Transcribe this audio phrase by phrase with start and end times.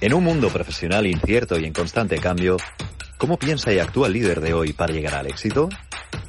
[0.00, 2.56] En un mundo profesional incierto y en constante cambio,
[3.18, 5.68] ¿Cómo piensa y actúa el líder de hoy para llegar al éxito?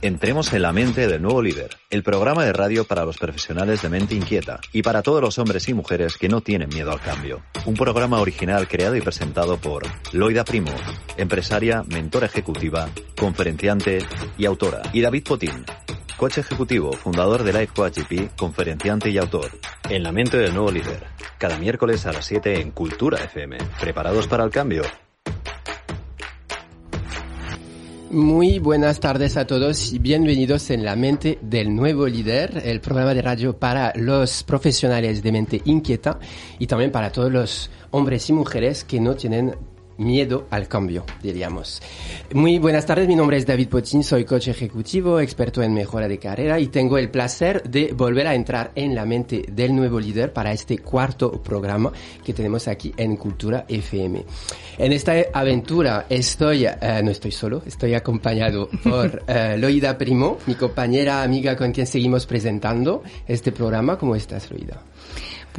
[0.02, 3.90] Entremos en la mente del nuevo líder, el programa de radio para los profesionales de
[3.90, 7.44] mente inquieta y para todos los hombres y mujeres que no tienen miedo al cambio.
[7.66, 9.84] Un programa original creado y presentado por
[10.14, 10.72] Loida Primo,
[11.16, 14.00] empresaria, mentora ejecutiva, conferenciante
[14.40, 15.66] y autora, y David Potín,
[16.20, 19.58] coach ejecutivo, fundador de Life Coach EP, conferenciante y autor.
[19.90, 21.06] En la mente del nuevo líder,
[21.38, 23.58] cada miércoles a las 7 en Cultura FM.
[23.80, 24.84] ¿Preparados para el cambio?
[28.12, 33.14] Muy buenas tardes a todos y bienvenidos en La Mente del Nuevo Líder, el programa
[33.14, 36.20] de radio para los profesionales de mente inquieta
[36.58, 39.56] y también para todos los hombres y mujeres que no tienen
[40.00, 41.82] miedo al cambio, diríamos.
[42.34, 46.18] Muy buenas tardes, mi nombre es David Potín, soy coach ejecutivo, experto en mejora de
[46.18, 50.34] carrera y tengo el placer de volver a entrar en la mente del nuevo líder
[50.34, 51.92] para este cuarto programa
[52.24, 54.24] que tenemos aquí en Cultura FM.
[54.78, 60.56] En esta aventura estoy, eh, no estoy solo, estoy acompañado por eh, Loida Primo, mi
[60.56, 63.98] compañera amiga con quien seguimos presentando este programa.
[63.98, 64.82] ¿Cómo estás, Loida?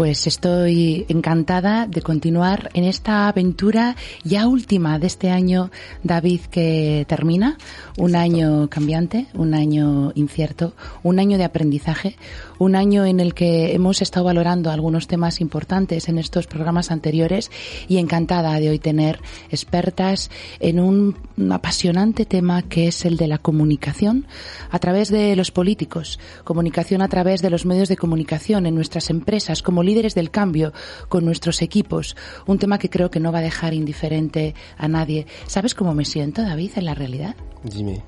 [0.00, 5.70] Pues estoy encantada de continuar en esta aventura ya última de este año,
[6.02, 7.58] David, que termina.
[7.98, 12.16] Un año cambiante, un año incierto, un año de aprendizaje,
[12.58, 17.50] un año en el que hemos estado valorando algunos temas importantes en estos programas anteriores
[17.86, 19.20] y encantada de hoy tener
[19.50, 21.14] expertas en un
[21.52, 24.26] apasionante tema que es el de la comunicación
[24.70, 29.10] a través de los políticos, comunicación a través de los medios de comunicación en nuestras
[29.10, 30.72] empresas, como líderes del cambio
[31.08, 35.27] con nuestros equipos, un tema que creo que no va a dejar indiferente a nadie.
[35.47, 37.34] ¿Sabes cómo me siento, David, en la realidad?
[37.64, 38.02] Dime.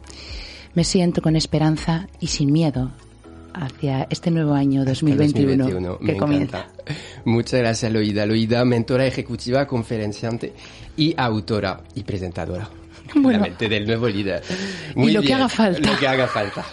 [0.74, 2.92] Me siento con esperanza y sin miedo
[3.52, 6.67] hacia este nuevo año 2021, 2021 que comienza.
[7.24, 8.24] Muchas gracias, Loida.
[8.24, 10.55] Loida, mentora ejecutiva, conferenciante
[10.96, 12.70] y autora y presentadora.
[13.23, 13.40] Bueno.
[13.40, 14.42] La mente del nuevo líder.
[14.96, 15.92] y lo que haga falta.
[15.92, 16.64] Lo que haga falta.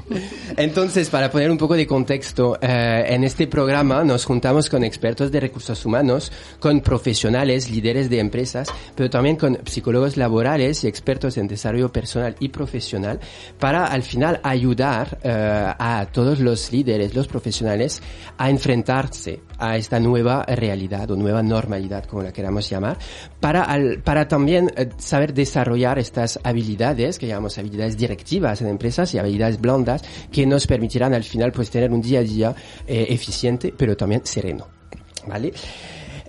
[0.56, 5.30] Entonces, para poner un poco de contexto, eh, en este programa nos juntamos con expertos
[5.32, 11.36] de recursos humanos, con profesionales, líderes de empresas, pero también con psicólogos laborales y expertos
[11.38, 13.18] en desarrollo personal y profesional,
[13.58, 15.30] para al final ayudar eh,
[15.78, 18.02] a todos los líderes, los profesionales,
[18.36, 22.98] a enfrentarse a esta nueva realidad o nueva normalidad, como la queramos llamar,
[23.40, 29.12] para, al, para también eh, saber desarrollar estas habilidades, que llamamos habilidades directivas en empresas
[29.14, 32.54] y habilidades blandas, que nos permitirán al final pues tener un día a día
[32.86, 34.66] eh, eficiente, pero también sereno.
[35.26, 35.52] ¿Vale?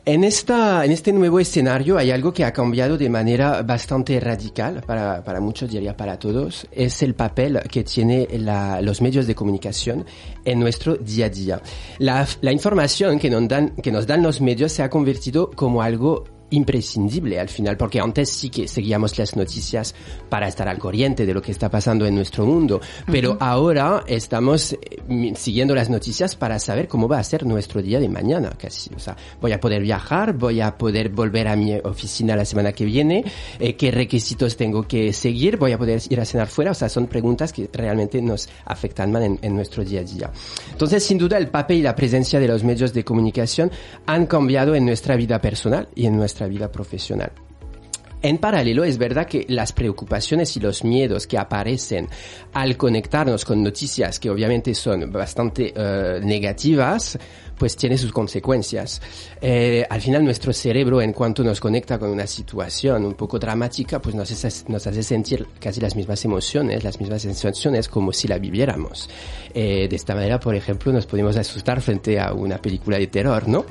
[0.08, 4.84] En, esta, en este nuevo escenario hay algo que ha cambiado de manera bastante radical,
[4.86, 9.34] para, para muchos, diría para todos, es el papel que tiene la, los medios de
[9.34, 10.06] comunicación
[10.44, 11.62] en nuestro día a día.
[11.98, 15.82] La, la información que nos, dan, que nos dan los medios se ha convertido como
[15.82, 19.96] algo imprescindible al final, porque antes sí que seguíamos las noticias
[20.30, 22.80] para estar al corriente de lo que está pasando en nuestro mundo,
[23.12, 23.38] pero uh -huh.
[23.40, 28.10] ahora estamos eh, siguiendo las noticias para saber cómo va a ser nuestro día de
[28.10, 28.92] mañana, casi.
[28.96, 32.72] O sea, voy a poder viajar, voy a poder volver a mi oficina la semana
[32.74, 33.24] que viene,
[33.60, 36.90] eh, qué requisitos tengo que seguir, voy a poder ir a cenar fuera, o sea,
[36.90, 40.32] son preguntas que realmente nos afectan mal en, en nuestro día a día.
[40.72, 43.72] Entonces, sin duda, el papel y la presencia de los medios de comunicación
[44.06, 47.32] han cambiado en nuestra vida personal y en nuestra vida profesional.
[48.22, 52.08] En paralelo, es verdad que las preocupaciones y los miedos que aparecen
[52.54, 57.20] al conectarnos con noticias que obviamente son bastante uh, negativas,
[57.58, 59.02] pues tiene sus consecuencias.
[59.42, 64.02] Eh, al final nuestro cerebro, en cuanto nos conecta con una situación un poco dramática,
[64.02, 68.28] pues nos hace, nos hace sentir casi las mismas emociones, las mismas sensaciones como si
[68.28, 69.10] la viviéramos.
[69.54, 73.48] Eh, de esta manera, por ejemplo, nos podemos asustar frente a una película de terror,
[73.48, 73.66] ¿no?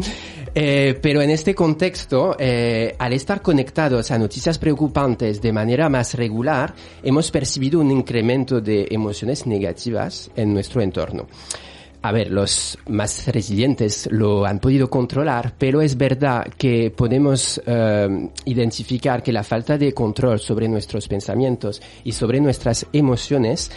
[0.55, 6.15] Eh, pero en este contexto, eh, al estar conectados a noticias preocupantes de manera más
[6.15, 6.73] regular,
[7.03, 11.27] hemos percibido un incremento de emociones negativas en nuestro entorno
[12.05, 18.31] a ver, los más resilientes lo han podido controlar, pero es verdad que podemos uh,
[18.45, 23.71] identificar que la falta de control sobre nuestros pensamientos y sobre nuestras emociones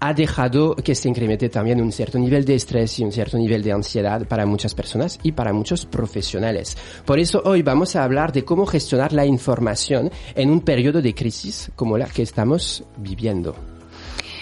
[0.00, 3.62] ha dejado que se incremente también un cierto nivel de estrés y un cierto nivel
[3.62, 6.78] de ansiedad para muchas personas y para muchos profesionales.
[7.04, 11.14] Por eso hoy vamos a hablar de cómo gestionar la información en un periodo de
[11.14, 13.75] crisis como la que estamos viviendo.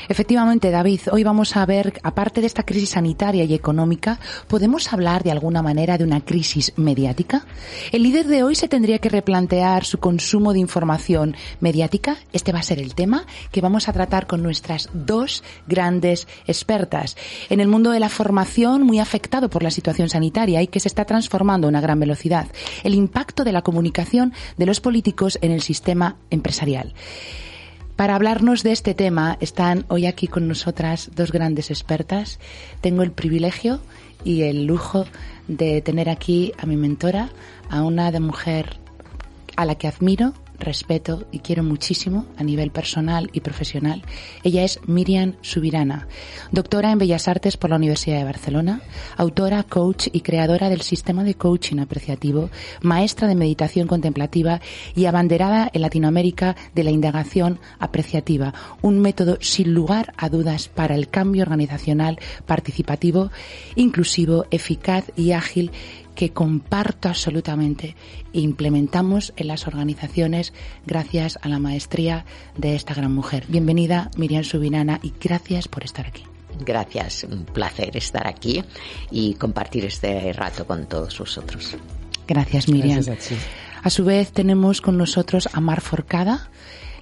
[0.09, 5.23] Efectivamente, David, hoy vamos a ver, aparte de esta crisis sanitaria y económica, ¿podemos hablar
[5.23, 7.47] de alguna manera de una crisis mediática?
[7.91, 12.19] ¿El líder de hoy se tendría que replantear su consumo de información mediática?
[12.33, 17.17] Este va a ser el tema que vamos a tratar con nuestras dos grandes expertas.
[17.49, 20.89] En el mundo de la formación, muy afectado por la situación sanitaria y que se
[20.89, 22.49] está transformando a una gran velocidad.
[22.83, 26.95] El impacto de la comunicación de los políticos en el sistema empresarial.
[27.96, 32.41] Para hablarnos de este tema están hoy aquí con nosotras dos grandes expertas.
[32.81, 33.81] Tengo el privilegio
[34.25, 35.06] y el lujo
[35.46, 37.31] de tener aquí a mi mentora,
[37.70, 38.79] a una de mujer
[39.56, 44.03] a la que admiro respeto y quiero muchísimo a nivel personal y profesional.
[44.43, 46.09] Ella es Miriam Subirana,
[46.53, 48.81] doctora en Bellas Artes por la Universidad de Barcelona,
[49.17, 52.51] autora, coach y creadora del sistema de coaching apreciativo,
[52.83, 54.61] maestra de meditación contemplativa
[54.95, 60.95] y abanderada en Latinoamérica de la indagación apreciativa, un método sin lugar a dudas para
[60.95, 63.31] el cambio organizacional participativo,
[63.75, 65.71] inclusivo, eficaz y ágil
[66.14, 67.96] que comparto absolutamente
[68.32, 70.52] e implementamos en las organizaciones
[70.87, 72.25] gracias a la maestría
[72.56, 73.44] de esta gran mujer.
[73.49, 76.25] Bienvenida Miriam Subinana y gracias por estar aquí.
[76.61, 78.62] Gracias, un placer estar aquí
[79.11, 81.76] y compartir este rato con todos vosotros.
[82.26, 83.02] Gracias Miriam.
[83.08, 86.49] a, a su vez tenemos con nosotros a Mar Forcada,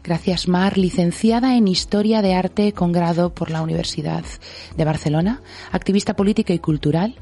[0.05, 4.25] Gracias Mar, licenciada en Historia de Arte con grado por la Universidad
[4.77, 7.15] de Barcelona, activista política y cultural,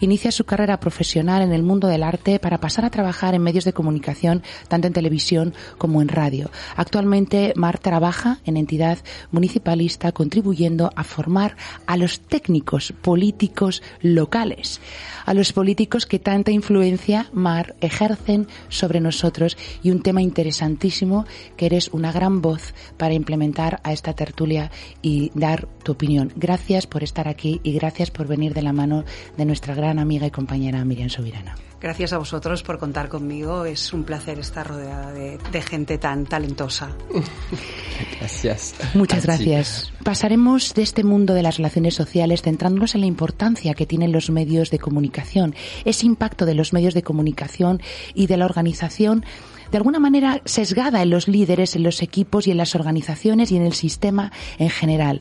[0.00, 3.64] inicia su carrera profesional en el mundo del arte para pasar a trabajar en medios
[3.64, 6.50] de comunicación, tanto en televisión como en radio.
[6.74, 8.98] Actualmente Mar trabaja en entidad
[9.30, 11.56] municipalista contribuyendo a formar
[11.86, 14.80] a los técnicos políticos locales,
[15.24, 19.56] a los políticos que tanta influencia, Mar, ejercen sobre nosotros.
[19.84, 21.26] Y un tema interesantísimo
[21.56, 24.70] que eres una gran voz para implementar a esta tertulia
[25.02, 26.32] y dar tu opinión.
[26.34, 29.04] Gracias por estar aquí y gracias por venir de la mano
[29.36, 31.54] de nuestra gran amiga y compañera Miriam Subirana.
[31.80, 33.66] Gracias a vosotros por contar conmigo.
[33.66, 36.88] Es un placer estar rodeada de, de gente tan talentosa.
[38.18, 38.74] Gracias.
[38.94, 39.92] Muchas gracias.
[40.02, 44.30] Pasaremos de este mundo de las relaciones sociales centrándonos en la importancia que tienen los
[44.30, 45.54] medios de comunicación,
[45.84, 47.82] ese impacto de los medios de comunicación
[48.14, 49.24] y de la organización
[49.70, 53.56] de alguna manera sesgada en los líderes, en los equipos y en las organizaciones y
[53.56, 55.20] en el sistema en general.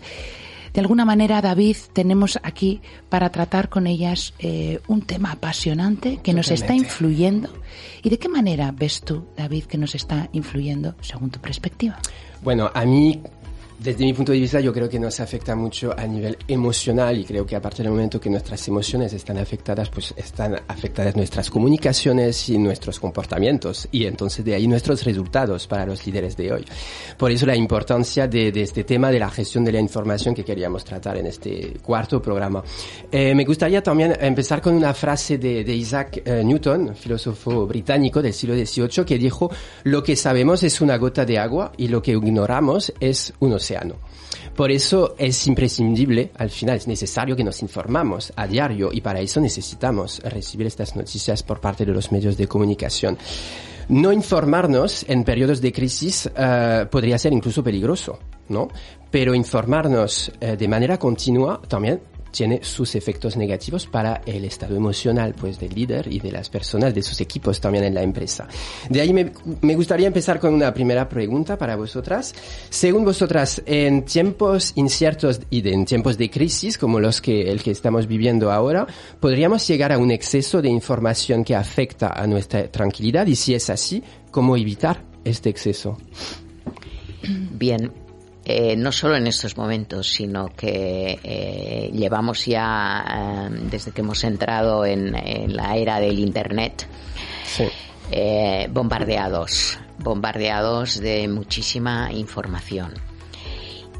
[0.74, 6.34] De alguna manera, David, tenemos aquí para tratar con ellas eh, un tema apasionante que
[6.34, 7.50] nos está influyendo.
[8.02, 12.00] ¿Y de qué manera ves tú, David, que nos está influyendo según tu perspectiva?
[12.42, 13.22] Bueno, a mí
[13.80, 17.26] desde mi punto de vista, yo creo que nos afecta mucho a nivel emocional y
[17.26, 21.50] creo que a partir del momento que nuestras emociones están afectadas, pues están afectadas nuestras
[21.50, 26.66] comunicaciones y nuestros comportamientos y entonces de ahí nuestros resultados para los líderes de hoy.
[27.18, 30.44] Por eso la importancia de, de este tema de la gestión de la información que
[30.44, 32.64] queríamos tratar en este cuarto programa.
[33.12, 38.22] Eh, me gustaría también empezar con una frase de, de Isaac eh, Newton, filósofo británico
[38.22, 39.52] del siglo XVIII, que dijo,
[39.84, 43.54] lo que sabemos es una gota de agua y lo que ignoramos es un
[44.56, 49.20] Por eso es imprescindible, al final es necesario que nos informamos a diario y para
[49.20, 53.18] eso necesitamos recibir estas noticias por parte de los medios de comunicación.
[53.90, 58.70] No informarnos en periodos de crisis uh, podría ser incluso peligroso, ¿no?
[59.12, 62.02] Pero informarnos uh, de manera continua también
[62.34, 66.94] tiene sus efectos negativos para el estado emocional pues del líder y de las personas,
[66.94, 68.48] de sus equipos también en la empresa.
[68.90, 72.34] De ahí me, gustaría empezar con una primera pregunta para vosotras.
[72.70, 77.72] Según vosotras, en tiempos inciertos y en tiempos de crisis como los que el que
[77.72, 78.88] estamos viviendo ahora,
[79.20, 83.70] podríamos llegar a un exceso de información que afecta a nuestra tranquilidad y si es
[83.70, 85.98] así, ¿cómo evitar este exceso?
[87.52, 87.92] Bien,
[88.46, 94.22] eh, no solo en estos momentos, sino que eh, llevamos ya, eh, desde que hemos
[94.26, 96.86] entrado en, en, la era del Internet,
[97.46, 97.64] sí.
[98.70, 102.94] bombardeados, bombardeados de muchísima información.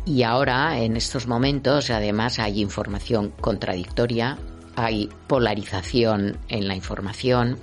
[0.06, 4.38] Y ahora, en estos momentos, además hay información contradictoria,
[4.76, 7.58] hay polarización en la información,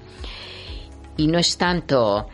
[1.18, 2.28] y no es tanto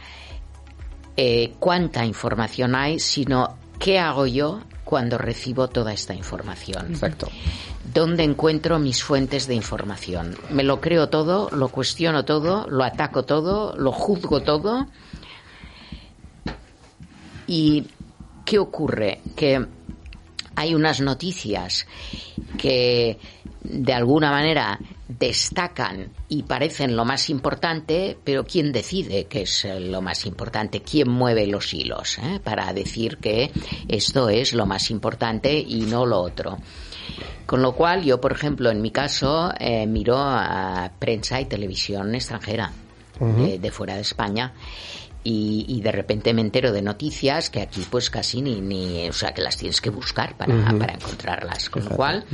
[1.58, 6.86] cuánta información hay, sino ¿Qué hago yo cuando recibo toda esta información?
[6.90, 7.28] Exacto.
[7.92, 10.36] ¿Dónde encuentro mis fuentes de información?
[10.50, 11.50] ¿Me lo creo todo?
[11.50, 12.66] ¿Lo cuestiono todo?
[12.68, 13.76] ¿Lo ataco todo?
[13.76, 14.86] ¿Lo juzgo todo?
[17.46, 17.86] ¿Y
[18.44, 19.20] qué ocurre?
[19.36, 19.66] Que
[20.56, 21.86] hay unas noticias
[22.58, 23.18] que
[23.62, 29.78] de alguna manera destacan y parecen lo más importante, pero ¿quién decide qué es eh,
[29.78, 30.82] lo más importante?
[30.82, 32.40] ¿Quién mueve los hilos eh?
[32.42, 33.50] para decir que
[33.86, 36.58] esto es lo más importante y no lo otro?
[37.46, 42.14] Con lo cual, yo, por ejemplo, en mi caso, eh, miro a prensa y televisión
[42.14, 42.72] extranjera
[43.20, 44.52] de, fuera de España.
[45.28, 49.34] Y, de repente me entero de noticias que aquí pues casi ni, ni o sea,
[49.34, 51.68] que las tienes que buscar para, para encontrarlas.
[51.68, 52.24] Con lo cual,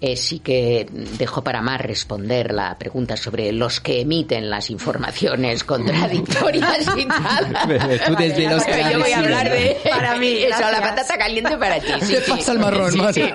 [0.00, 0.86] eh, sí que
[1.18, 8.00] dejo para más responder la pregunta sobre los que emiten las informaciones contradictorias y tal.
[8.06, 11.56] Tú desde los que yo voy a hablar de para mí eso, la patata caliente
[11.56, 11.92] para ti.
[12.02, 12.30] Sí, sí.
[12.30, 13.16] pasa el marrón más.
[13.16, 13.32] Eh,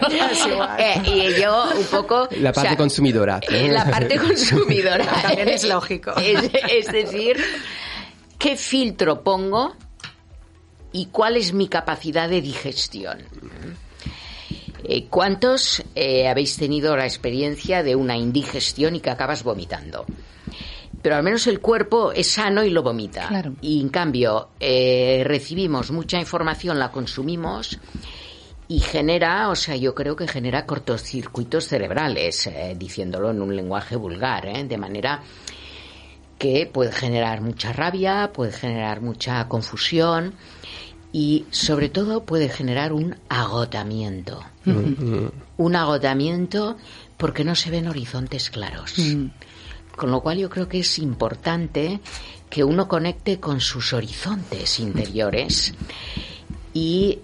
[1.05, 3.39] y yo un poco la parte consumidora.
[3.49, 6.13] Eh, la parte consumidora también es lógico.
[6.17, 7.37] Es, es decir,
[8.39, 9.75] qué filtro pongo
[10.91, 13.19] y cuál es mi capacidad de digestión.
[14.83, 20.05] Eh, ¿Cuántos eh, habéis tenido la experiencia de una indigestión y que acabas vomitando?
[21.01, 23.29] Pero al menos el cuerpo es sano y lo vomita.
[23.61, 27.77] Y en cambio, eh, recibimos mucha información, la consumimos
[28.67, 34.67] y genera, o sea, yo creo que genera cortocircuitos cerebrales, diciéndolo en un lenguaje vulgar,
[34.67, 35.23] de manera
[36.39, 40.33] que puede generar mucha rabia, puede generar mucha confusión
[41.11, 44.43] y sobre todo puede generar un agotamiento.
[44.65, 46.77] Un agotamiento
[47.17, 48.95] porque no se ven horizontes claros.
[49.95, 51.99] Con lo cual yo creo que es importante
[52.49, 55.73] que uno conecte con sus horizontes interiores
[56.73, 57.19] y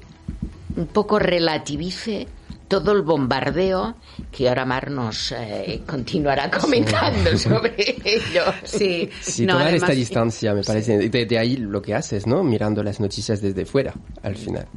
[0.75, 2.27] un poco relativice
[2.67, 3.95] todo el bombardeo
[4.31, 8.43] que ahora Mar nos eh, continuará comentando sobre ello.
[8.63, 11.09] Sí, sí tomar esta distancia, me parece.
[11.09, 12.43] De, de, ahí lo que haces, ¿no?
[12.43, 13.93] Mirando las noticias desde fuera,
[14.23, 14.67] al final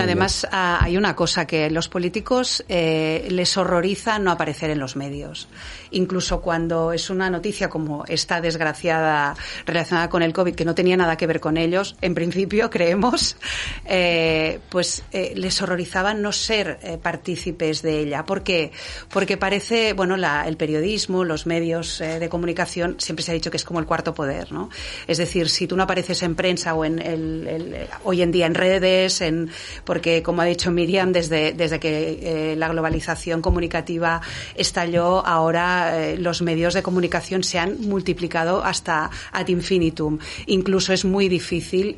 [0.00, 4.96] además, ah, hay una cosa que los políticos eh, les horroriza no aparecer en los
[4.96, 5.48] medios.
[5.90, 9.36] Incluso cuando es una noticia como esta desgraciada
[9.66, 13.36] relacionada con el COVID, que no tenía nada que ver con ellos, en principio creemos,
[13.84, 18.24] eh, pues eh, les horrorizaba no ser partícipes de ella.
[18.24, 18.72] ¿Por qué?
[19.10, 23.56] Porque parece, bueno, la, el periodismo, los medios de comunicación, siempre se ha dicho que
[23.56, 24.70] es como el cuarto poder, ¿no?
[25.06, 28.54] Es decir, si tú no apareces en prensa o en el, hoy en día en
[28.54, 29.50] redes, en
[29.84, 34.20] porque, como ha dicho Miriam, desde, desde que eh, la globalización comunicativa
[34.54, 40.18] estalló, ahora eh, los medios de comunicación se han multiplicado hasta ad infinitum.
[40.46, 41.96] Incluso es muy difícil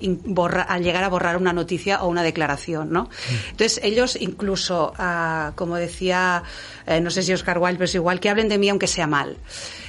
[0.68, 3.08] al llegar a borrar una noticia o una declaración, ¿no?
[3.50, 6.42] Entonces, ellos incluso, ah, como decía,
[6.86, 9.06] eh, no sé si Oscar Wilde, pero es igual, que hablen de mí aunque sea
[9.06, 9.36] mal.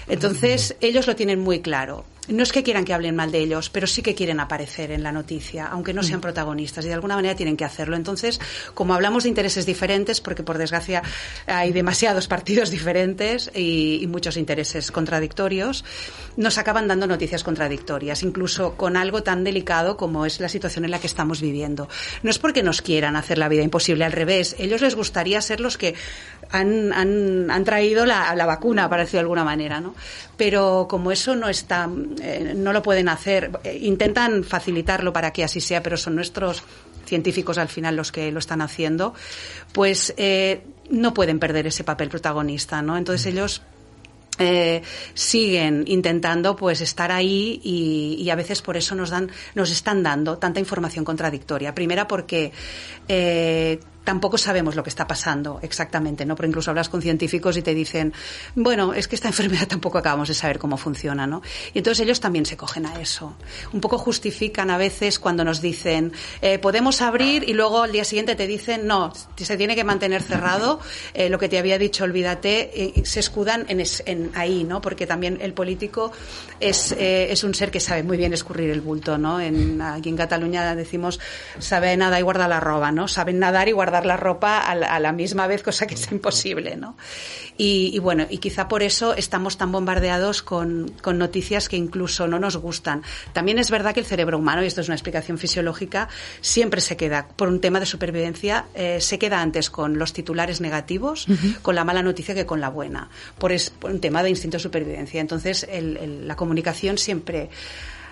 [0.07, 3.69] Entonces, ellos lo tienen muy claro no es que quieran que hablen mal de ellos,
[3.69, 6.22] pero sí que quieren aparecer en la noticia, aunque no sean mm.
[6.22, 7.96] protagonistas, y de alguna manera tienen que hacerlo.
[7.96, 8.39] Entonces,
[8.74, 11.01] como hablamos de intereses diferentes, porque por desgracia
[11.46, 15.84] hay demasiados partidos diferentes y, muchos intereses contradictorios,
[16.38, 20.91] nos acaban dando noticias contradictorias, incluso con algo tan delicado como es la situación en
[20.91, 21.89] la que estamos viviendo.
[22.24, 25.60] No es porque nos quieran hacer la vida imposible, al revés, ellos les gustaría ser
[25.60, 25.93] los que
[26.51, 29.93] han, han, traído la, la vacuna, para decirlo de alguna manera, ¿no?
[30.38, 31.89] Pero como eso no está
[32.21, 33.51] eh, no lo pueden hacer.
[33.63, 36.63] Eh, intentan facilitarlo para que así sea, pero son nuestros
[37.05, 39.13] científicos al final los que lo están haciendo,
[39.71, 42.97] pues eh, no pueden perder ese papel protagonista, ¿no?
[42.97, 43.38] Entonces mm.
[43.38, 43.62] ellos
[45.15, 50.38] siguen intentando pues estar ahí y, a veces por eso nos dan nos están dando
[50.38, 52.51] tanta información contradictoria primera porque
[54.07, 56.33] tampoco sabemos lo que está pasando exactamente, ¿no?
[56.37, 58.13] Pero incluso hablas con científicos y te dicen,
[58.55, 61.41] bueno, es que esta enfermedad tampoco acabamos de saber cómo funciona, ¿no?
[61.73, 63.35] Y entonces ellos también se cogen a eso.
[63.73, 68.05] Un poco justifican a veces cuando nos dicen, eh, podemos abrir y luego al día
[68.05, 70.79] siguiente te dicen, no, se tiene que mantener cerrado,
[71.13, 74.79] eh, lo que te había dicho, olvídate, se escudan en, en, ahí, ¿no?
[74.79, 76.13] Porque también el político
[76.61, 79.41] es, eh, es un ser que sabe muy bien escurrir el bulto, ¿no?
[79.41, 81.19] En, aquí en Cataluña decimos,
[81.59, 83.09] sabe nada y guarda la roba, ¿no?
[83.09, 86.95] Saben nadar y guardar la ropa a la, misma vez, cosa que es imposible, ¿no?
[87.57, 92.57] Y, bueno, y quizá por eso estamos tan bombardeados con, noticias que incluso no nos
[92.57, 93.01] gustan.
[93.33, 96.07] También es verdad que el cerebro humano, y esto es una explicación fisiológica,
[96.41, 100.61] siempre se queda, por un tema de supervivencia, eh, se queda antes con los titulares
[100.61, 101.27] negativos,
[101.61, 103.51] con la mala noticia que con la buena, por,
[103.83, 105.19] un tema de instinto de supervivencia.
[105.19, 107.49] Entonces, la comunicación siempre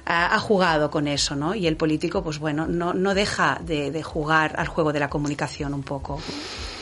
[0.06, 1.56] ha, jugado con eso, ¿no?
[1.56, 5.74] Y el político, pues bueno, no, no deja de, jugar al juego de la comunicación
[5.74, 6.20] un poco.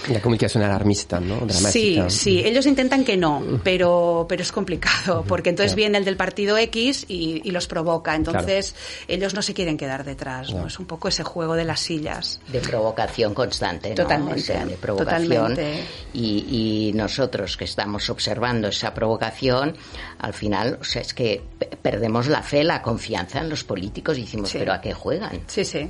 [0.09, 1.35] La comunicación alarmista, ¿no?
[1.45, 1.71] Dramática.
[1.71, 2.41] Sí, sí.
[2.43, 5.77] Ellos intentan que no, pero, pero es complicado, porque entonces Claro.
[5.77, 8.13] viene el del partido X y, y los provoca.
[8.15, 8.75] Entonces
[9.07, 10.67] ellos no se quieren quedar detrás, ¿no?
[10.67, 12.39] Es un poco ese juego de las sillas.
[12.49, 13.95] de provocación constante, ¿no?
[13.95, 15.27] Totalmente, O sea, de provocación.
[15.29, 15.83] totalmente.
[16.13, 19.75] Y, y nosotros que estamos observando esa provocación,
[20.19, 24.17] al final, o sea, es que pe- perdemos la fe, la confianza en los políticos
[24.17, 24.57] y decimos, Sí.
[24.59, 25.39] ¿pero a qué juegan?
[25.47, 25.89] Sí, sí.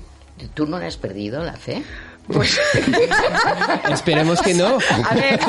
[0.53, 1.83] ¿Tú no le has perdido la fe?
[2.25, 2.57] Pues
[3.91, 4.77] Esperemos que no.
[5.09, 5.39] A ver.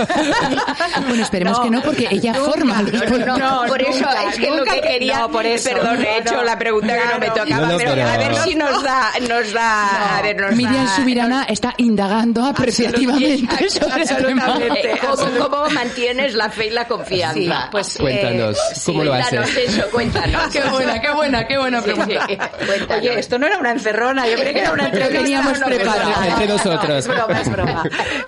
[1.07, 3.39] Bueno, esperemos que no, porque ella forma a los políticos.
[3.39, 5.71] no, por eso es que lo que quería, no, por eso.
[5.71, 6.45] perdón, he No, hecho no.
[6.45, 9.11] la pregunta que no me tocaba, No, no, pero, pero- a ver si nos da,
[9.29, 14.45] nos da, a ver, nos Miriam da- Subirana está indagando apreciativamente sobre el tema.
[14.45, 14.93] absolutamente.
[14.93, 17.35] Eh, ¿Cómo, cómo mantienes la fe y la confianza?
[17.35, 19.75] Sí, pues Cuéntanos, eh, ¿cómo lo cuéntanos haces?
[19.79, 20.43] eso, cuéntanos.
[20.53, 22.51] Qué buena, qué buena, qué buena Sí, sí, pregunta.
[22.67, 22.99] cuéntanos.
[23.03, 25.23] Oye, esto no era una encerrona, yo creía que era una Lo entrevista.
[25.23, 25.67] teníamos no,
[26.73, 27.85] no, es broma, es broma.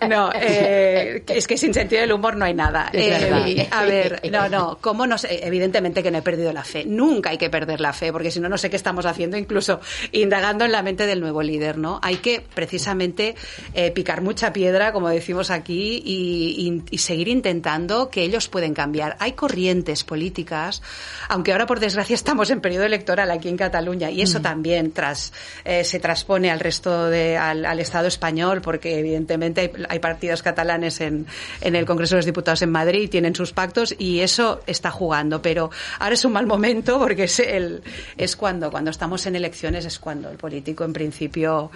[0.08, 2.90] No, eh, es que sin sentido del humor no hay nada.
[2.92, 5.46] Eh, a ver, no, no, ¿cómo no sé?
[5.46, 6.84] Evidentemente que no he perdido la fe.
[6.86, 9.80] Nunca hay que perder la fe, porque si no, no sé qué estamos haciendo, incluso
[10.12, 11.98] indagando en la mente del nuevo líder, ¿no?
[12.02, 13.34] Hay que precisamente
[13.74, 18.74] eh, picar mucha piedra, como decimos aquí, y, y- y seguir intentando que ellos pueden
[18.74, 19.16] cambiar.
[19.20, 20.82] Hay corrientes políticas,
[21.28, 25.32] aunque ahora por desgracia estamos en periodo electoral aquí en Cataluña, y eso también tras,
[25.64, 28.25] eh, se transpone al resto de, al, al Estado español,
[28.62, 31.26] porque evidentemente hay, hay partidos catalanes en,
[31.61, 35.40] en el Congreso de los Diputados en Madrid, tienen sus pactos y eso está jugando,
[35.42, 37.83] pero ahora es un mal momento porque es, el,
[38.16, 41.71] es cuando, cuando estamos en elecciones es cuando el político en principio,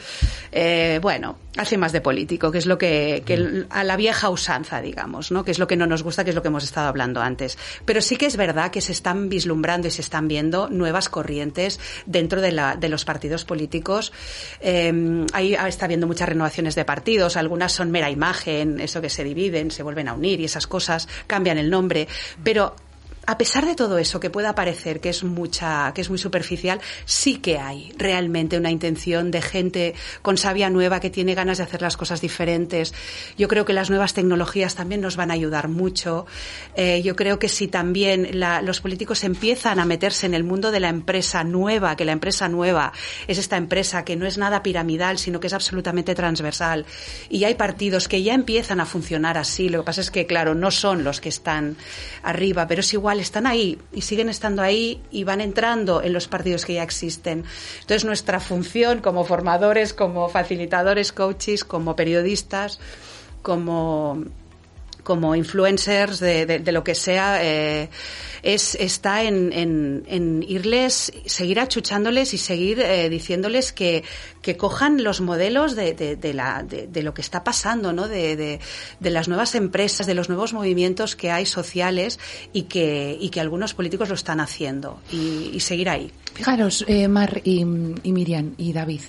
[0.50, 4.80] eh, bueno, hace más de político, que es lo que, que a la vieja usanza,
[4.80, 5.44] digamos, ¿no?
[5.44, 7.58] Que es lo que no nos gusta, que es lo que hemos estado hablando antes.
[7.84, 11.80] Pero sí que es verdad que se están vislumbrando y se están viendo nuevas corrientes
[12.06, 14.12] dentro de, la, de los partidos políticos.
[14.60, 19.24] Eh, ahí está habiendo muchas renovaciones de partidos, algunas son mera imagen, eso que se
[19.24, 22.08] dividen, se vuelven a unir y esas cosas, cambian el nombre,
[22.42, 22.74] pero
[23.30, 26.80] a pesar de todo eso que pueda parecer que es mucha, que es muy superficial,
[27.04, 31.64] sí que hay realmente una intención de gente con savia nueva que tiene ganas de
[31.64, 32.92] hacer las cosas diferentes.
[33.38, 36.26] Yo creo que las nuevas tecnologías también nos van a ayudar mucho.
[36.74, 40.80] Eh, yo creo que si también los políticos empiezan a meterse en el mundo de
[40.80, 42.92] la empresa nueva, que la empresa nueva
[43.28, 46.84] es esta empresa que no es nada piramidal, sino que es absolutamente transversal,
[47.28, 49.68] y hay partidos que ya empiezan a funcionar así.
[49.68, 51.76] Lo que pasa es que, claro, no son los que están
[52.24, 56.28] arriba, pero es igual, están ahí y siguen estando ahí y van entrando en los
[56.28, 57.44] partidos que ya existen.
[57.80, 62.80] Entonces, nuestra función como formadores, como facilitadores, coaches, como periodistas,
[63.42, 64.24] como
[65.02, 67.88] como influencers de, de- lo que sea, eh,
[68.42, 74.02] es, está en, en- en irles, seguir achuchándoles y seguir eh, diciéndoles que,
[74.42, 78.08] que cojan los modelos de, de- la, de, de lo que está pasando, ¿no?
[78.08, 78.58] De,
[79.00, 82.18] las nuevas empresas, de los nuevos movimientos que hay sociales
[82.52, 86.10] y que, y que algunos políticos lo están haciendo y, y seguir ahí.
[86.34, 89.00] Fijaros, eh, Mar y, y Miriam y David,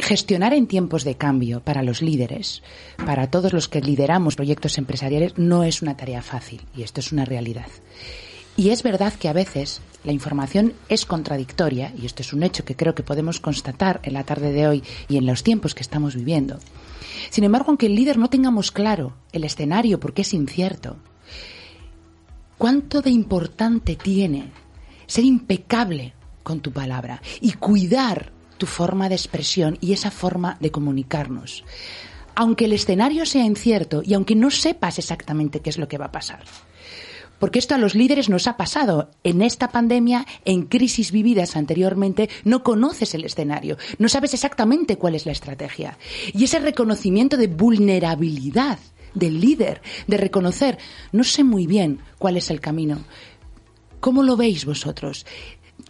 [0.00, 2.62] gestionar en tiempos de cambio para los líderes,
[3.04, 7.12] para todos los que lideramos proyectos empresariales, no es una tarea fácil y esto es
[7.12, 7.66] una realidad.
[8.56, 12.64] Y es verdad que a veces la información es contradictoria, y esto es un hecho
[12.64, 15.82] que creo que podemos constatar en la tarde de hoy y en los tiempos que
[15.82, 16.58] estamos viviendo.
[17.30, 20.96] Sin embargo, aunque el líder no tengamos claro el escenario porque es incierto,
[22.58, 24.52] ¿cuánto de importante tiene
[25.06, 30.70] ser impecable con tu palabra y cuidar tu forma de expresión y esa forma de
[30.70, 31.64] comunicarnos?
[32.36, 36.06] Aunque el escenario sea incierto y aunque no sepas exactamente qué es lo que va
[36.06, 36.44] a pasar.
[37.40, 39.10] Porque esto a los líderes nos ha pasado.
[39.24, 45.14] En esta pandemia, en crisis vividas anteriormente, no conoces el escenario, no sabes exactamente cuál
[45.14, 45.98] es la estrategia.
[46.34, 48.78] Y ese reconocimiento de vulnerabilidad
[49.14, 50.78] del líder, de reconocer,
[51.12, 53.04] no sé muy bien cuál es el camino.
[54.00, 55.26] ¿Cómo lo veis vosotros?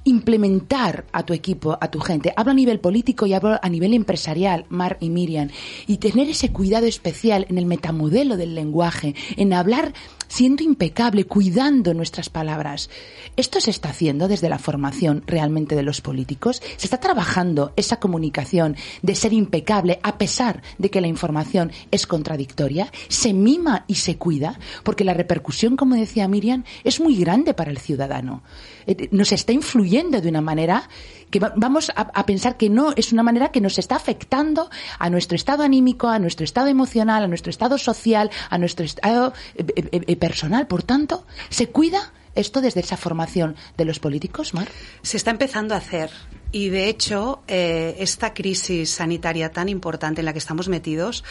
[0.05, 2.33] Implementar a tu equipo, a tu gente.
[2.37, 5.49] Hablo a nivel político y hablo a nivel empresarial, Mar y Miriam.
[5.87, 9.93] Y tener ese cuidado especial en el metamodelo del lenguaje, en hablar
[10.31, 12.89] siendo impecable, cuidando nuestras palabras.
[13.37, 16.63] ¿Esto se está haciendo desde la formación realmente de los políticos?
[16.77, 22.07] ¿Se está trabajando esa comunicación de ser impecable a pesar de que la información es
[22.07, 22.93] contradictoria?
[23.09, 24.59] ¿Se mima y se cuida?
[24.85, 28.45] Porque la repercusión, como decía Miriam, es muy grande para el ciudadano.
[28.87, 30.89] Eh, Nos está influyendo de una manera
[31.31, 34.71] que va- vamos a, a pensar que no es una manera que nos está afectando
[34.99, 39.33] a nuestro estado anímico, a nuestro estado emocional, a nuestro estado social, a nuestro estado
[39.55, 40.67] eh, eh, eh, personal.
[40.67, 44.69] Por tanto, se cuida esto desde esa formación de los políticos, Mar?
[45.03, 46.11] Se está empezando a hacer.
[46.53, 51.23] Y de hecho, eh, esta crisis sanitaria tan importante en la que estamos metidos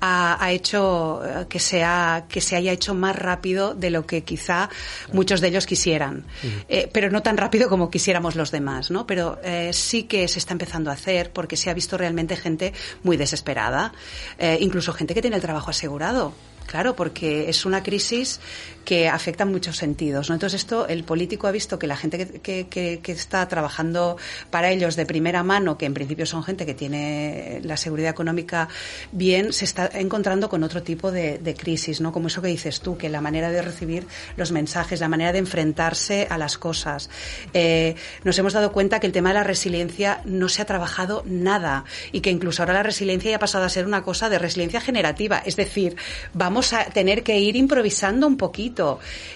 [0.00, 4.24] ha, ha hecho eh, que, sea, que se haya hecho más rápido de lo que
[4.24, 4.68] quizá
[5.12, 6.24] muchos de ellos quisieran.
[6.68, 9.06] Eh, pero no tan rápido como quisiéramos los demás, ¿no?
[9.06, 12.72] Pero eh, sí que se está empezando a hacer porque se ha visto realmente gente
[13.02, 13.92] muy desesperada,
[14.38, 16.34] eh, incluso gente que tiene el trabajo asegurado.
[16.66, 18.40] Claro, porque es una crisis
[18.84, 20.28] que afecta en muchos sentidos.
[20.28, 20.34] ¿no?
[20.34, 22.66] Entonces, esto, el político ha visto que la gente que-
[23.02, 24.16] que está trabajando
[24.50, 28.68] para ellos de primera mano, que en principio son gente que tiene la seguridad económica
[29.12, 32.12] bien, se está encontrando con otro tipo de, de crisis, ¿no?
[32.12, 35.38] Como eso que dices tú, que la manera de recibir los mensajes, la manera de
[35.38, 37.08] enfrentarse a las cosas.
[37.52, 37.94] Eh,
[38.24, 41.84] nos hemos dado cuenta que el tema de la resiliencia no se ha trabajado nada
[42.12, 44.80] y que incluso ahora la resiliencia ya ha pasado a ser una cosa de resiliencia
[44.80, 45.42] generativa.
[45.44, 45.96] Es decir,
[46.32, 48.73] vamos a tener que ir improvisando un poquito.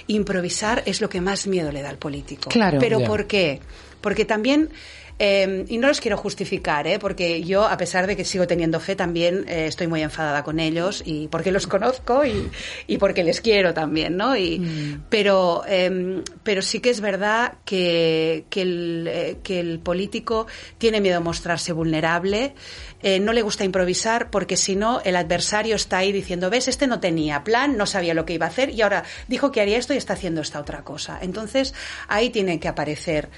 [0.07, 2.51] Improvisar es lo que más miedo le da al político.
[2.51, 2.79] Claro.
[2.81, 3.05] Pero.
[3.05, 3.61] ¿por qué?
[4.01, 4.71] Porque también
[5.19, 6.99] eh, y no los quiero justificar, ¿eh?
[6.99, 10.61] porque yo, a pesar de que sigo teniendo fe, también eh, estoy muy enfadada con
[10.61, 12.51] ellos y porque los conozco y,
[12.87, 14.37] y porque les quiero también, ¿no?
[14.37, 20.47] Y, pero, eh, pero sí que es verdad que, que, el, eh, que el político
[20.79, 22.55] tiene miedo a mostrarse vulnerable,
[23.03, 26.87] eh, no le gusta improvisar porque si no, el adversario está ahí diciendo, ves, este
[26.87, 29.79] no tenía plan, no sabía lo que iba a hacer y ahora dijo que haría
[29.79, 31.19] esto y está haciendo esta otra cosa.
[31.23, 31.75] Entonces,
[32.09, 33.29] ahí tienen que aparecer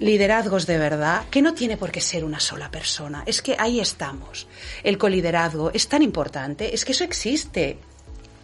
[0.00, 3.22] liderazgos de verdad, que no tiene por qué ser una sola persona.
[3.26, 4.48] Es que ahí estamos.
[4.82, 7.78] El coliderazgo es tan importante, es que eso existe.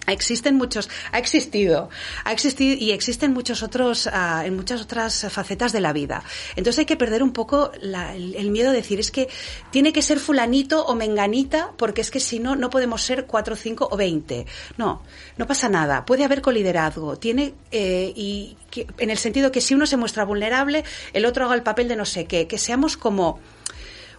[0.06, 1.88] Existen muchos, ha existido,
[2.24, 6.22] ha existido y existen muchos otros, ah, en muchas otras facetas de la vida.
[6.56, 9.28] Entonces hay que perder un poco la- el, el miedo de decir es que
[9.70, 13.56] tiene que ser fulanito o menganita porque es que si no no podemos ser cuatro,
[13.56, 14.46] cinco o veinte.
[14.76, 15.02] No,
[15.36, 16.04] no pasa nada.
[16.04, 17.16] Puede haber coliderazgo.
[17.16, 18.56] Tiene eh, y
[18.98, 21.96] en el sentido que si uno se muestra vulnerable, el otro haga el papel de
[21.96, 23.38] no sé qué, que seamos como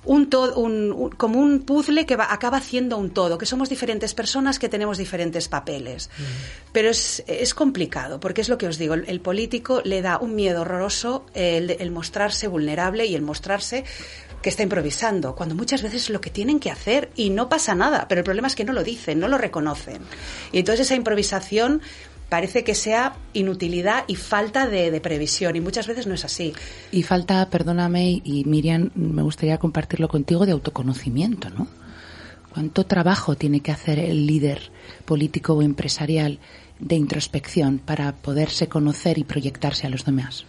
[0.08, 3.70] un todo, un, un- como un puzzle que va, acaba haciendo un todo, que somos
[3.70, 6.10] diferentes personas que tenemos diferentes papeles.
[6.72, 10.18] Pero es, es complicado, porque es lo que os digo, el, el político le da
[10.18, 13.84] un miedo horroroso el mostrarse vulnerable y el mostrarse
[14.42, 17.74] que está improvisando, cuando muchas veces es lo que tienen que hacer y no pasa
[17.76, 20.02] nada, pero el problema es que no lo dicen, no lo reconocen.
[20.52, 21.82] Y entonces esa improvisación
[22.30, 26.54] parece que sea inutilidad y falta de, de previsión, y muchas veces no es así.
[26.92, 31.68] Y falta, perdóname, y Miriam, me gustaría compartirlo contigo, de autoconocimiento, ¿no?
[32.58, 34.72] ¿Cuánto trabajo tiene que hacer el líder
[35.06, 36.40] político o empresarial
[36.80, 40.46] de introspección para poderse conocer y proyectarse a los demás?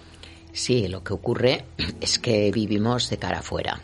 [0.53, 1.65] Sí, lo que ocurre
[2.01, 3.81] es que vivimos de cara afuera,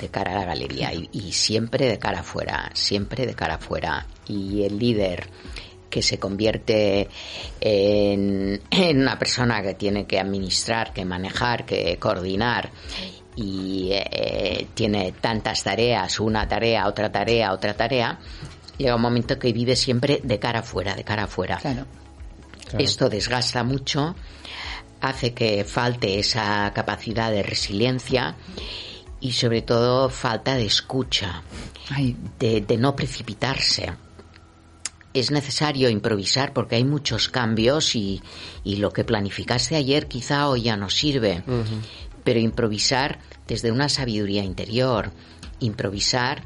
[0.00, 4.06] de cara a la galería y, y siempre de cara afuera, siempre de cara afuera.
[4.28, 5.28] Y el líder
[5.94, 7.08] que se convierte
[7.60, 12.72] en, en una persona que tiene que administrar, que manejar, que coordinar
[13.36, 18.18] y eh, tiene tantas tareas, una tarea, otra tarea, otra tarea,
[18.76, 21.58] llega un momento que vive siempre de cara afuera, de cara afuera.
[21.58, 21.86] Claro.
[22.76, 24.16] Esto desgasta mucho,
[25.00, 28.34] hace que falte esa capacidad de resiliencia
[29.20, 31.44] y sobre todo falta de escucha,
[31.90, 33.92] Ay, de, de no precipitarse.
[35.14, 38.20] Es necesario improvisar porque hay muchos cambios y,
[38.64, 41.42] y lo que planificaste ayer quizá hoy ya no sirve.
[42.24, 45.12] Pero improvisar desde una sabiduría interior,
[45.60, 46.42] improvisar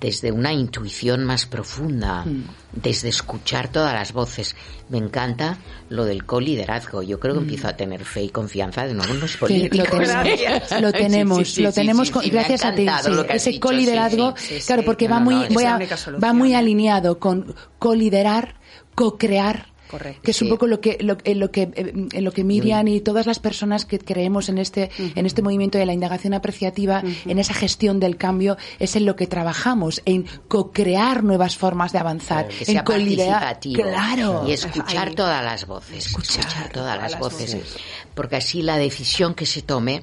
[0.00, 2.26] desde una intuición más profunda,
[2.72, 4.54] desde escuchar todas las voces.
[4.90, 5.56] Me encanta
[5.88, 7.02] lo del coliderazgo.
[7.02, 9.88] Yo creo que empiezo a tener fe y confianza de nuevo en los políticos.
[9.88, 12.86] tenemos, lo tenemos, Sí, sí, sí, lo sí, tenemos sí, sí, gracias a ti.
[13.02, 14.86] sí, ese coliderazgo, sí, sí, sí, claro, sí.
[14.86, 15.78] porque va muy, voy a-
[16.22, 18.56] va muy alineado con coliderar,
[18.94, 19.66] co-crear.
[19.90, 20.20] Correcto.
[20.22, 20.52] Que es un Sí.
[20.52, 23.84] poco lo que, lo, en lo que, en lo que Miriam y todas las personas
[23.84, 28.16] que creemos en este, en este movimiento de la indagación apreciativa, en esa gestión del
[28.16, 33.58] cambio, es en lo que trabajamos, en co-crear nuevas formas de avanzar, que en coliderar.
[33.60, 34.44] Claro.
[34.46, 35.14] y escuchar Ahí.
[35.14, 37.76] todas las voces, escuchar, todas las las voces, voces.
[38.14, 40.02] porque así la decisión que se tome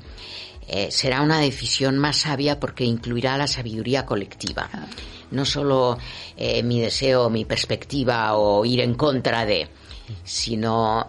[0.68, 4.70] eh, será una decisión más sabia porque incluirá la sabiduría colectiva,
[5.32, 5.98] no solo
[6.38, 9.68] eh, mi deseo, mi perspectiva o ir en contra de,
[10.24, 11.08] sino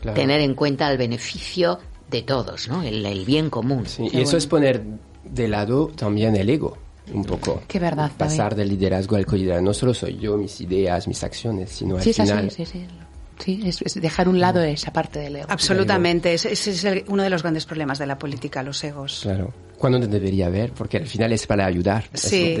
[0.00, 0.14] Claro.
[0.20, 1.78] tener en cuenta el beneficio
[2.10, 2.82] de todos, ¿no?
[2.82, 3.86] El, el bien común.
[3.86, 4.82] Sí, y eso es poner
[5.24, 6.76] de lado también el ego,
[7.12, 7.62] un poco.
[7.66, 8.36] Qué verdad, David.
[8.36, 9.64] Pasar del liderazgo al coliderazgo.
[9.66, 12.50] No solo soy yo, mis ideas, mis acciones, sino al Sí, así, final.
[12.50, 12.86] sí, sí.
[13.38, 15.46] Sí, es, es dejar un lado esa parte del ego.
[15.50, 19.20] Absolutamente, ese ese es el- uno de los grandes problemas de la política, los egos.
[19.22, 19.52] Claro.
[19.78, 22.04] Cuando te debería ver, porque al final es para ayudar.
[22.12, 22.54] es Sí.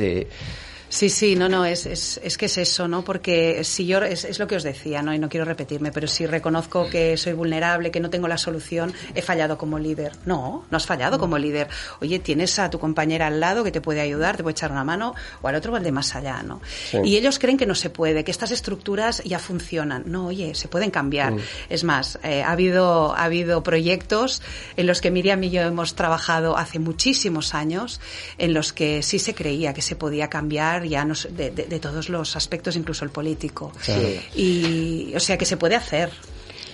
[0.88, 3.02] Sí, sí, no, no, es, es, es que es eso, ¿no?
[3.02, 5.12] Porque si yo, es, es, lo que os decía, ¿no?
[5.12, 8.92] Y no quiero repetirme, pero si reconozco que soy vulnerable, que no tengo la solución,
[9.14, 10.12] he fallado como líder.
[10.24, 11.68] No, no has fallado como líder.
[12.00, 14.84] Oye, tienes a tu compañera al lado que te puede ayudar, te puede echar una
[14.84, 16.60] mano, o al otro va de más allá, ¿no?
[16.90, 16.98] Sí.
[17.04, 20.04] Y ellos creen que no se puede, que estas estructuras ya funcionan.
[20.06, 21.32] No, oye, se pueden cambiar.
[21.32, 21.40] Mm.
[21.68, 24.40] Es más, eh, ha, habido, ha habido proyectos
[24.76, 28.00] en los que Miriam y yo hemos trabajado hace muchísimos años,
[28.38, 31.80] en los que sí se creía que se podía cambiar ya no, de, de, de,
[31.80, 33.72] todos los aspectos, incluso el político.
[33.80, 34.20] Sí.
[34.34, 36.10] Y, o sea, que se puede hacer.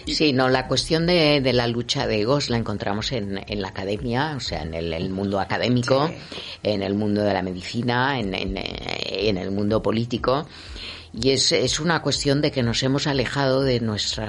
[0.07, 3.69] Sí, no, la cuestión de, de, la lucha de egos la encontramos en, en la
[3.69, 6.15] academia, o sea, en el, el mundo académico, sí.
[6.63, 10.47] en el mundo de la medicina, en, en, en el mundo político.
[11.15, 14.25] Y es, es, una cuestión de que nos hemos alejado de nuestro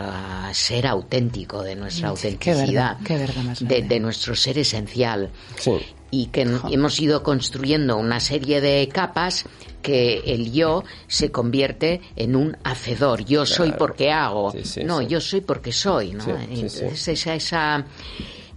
[0.52, 4.58] ser auténtico, de nuestra sí, autenticidad, qué verdad, qué verdad más de, de, nuestro ser
[4.60, 5.32] esencial.
[5.58, 5.72] Sí.
[6.16, 9.46] Y que hemos ido construyendo una serie de capas
[9.82, 13.26] que el yo se convierte en un hacedor.
[13.26, 13.46] Yo claro.
[13.46, 14.52] soy porque hago.
[14.52, 16.12] Sí, sí, no, yo soy porque soy.
[16.12, 16.24] ¿no?
[16.52, 17.86] Entonces esa, esa,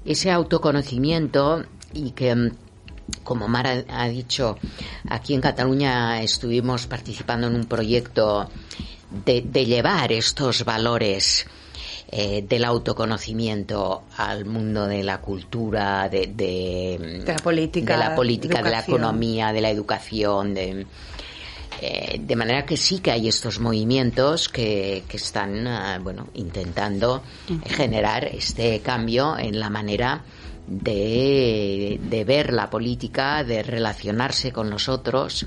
[0.04, 1.64] ese autoconocimiento
[1.94, 2.50] y que mm,
[3.24, 4.58] como Mara ha dicho,
[5.08, 8.50] aquí en Cataluña estuvimos participando en un proyecto
[9.24, 11.46] de, de llevar estos valores
[12.08, 18.14] eh, del autoconocimiento al mundo de la cultura, de, de, de la política, de la,
[18.14, 20.86] política de la economía, de la educación, de,
[21.80, 27.22] eh, de manera que sí que hay estos movimientos que, que están, uh, bueno, intentando
[27.66, 30.22] generar este cambio en la manera
[30.66, 35.44] de, de ver la política, de relacionarse con los otros,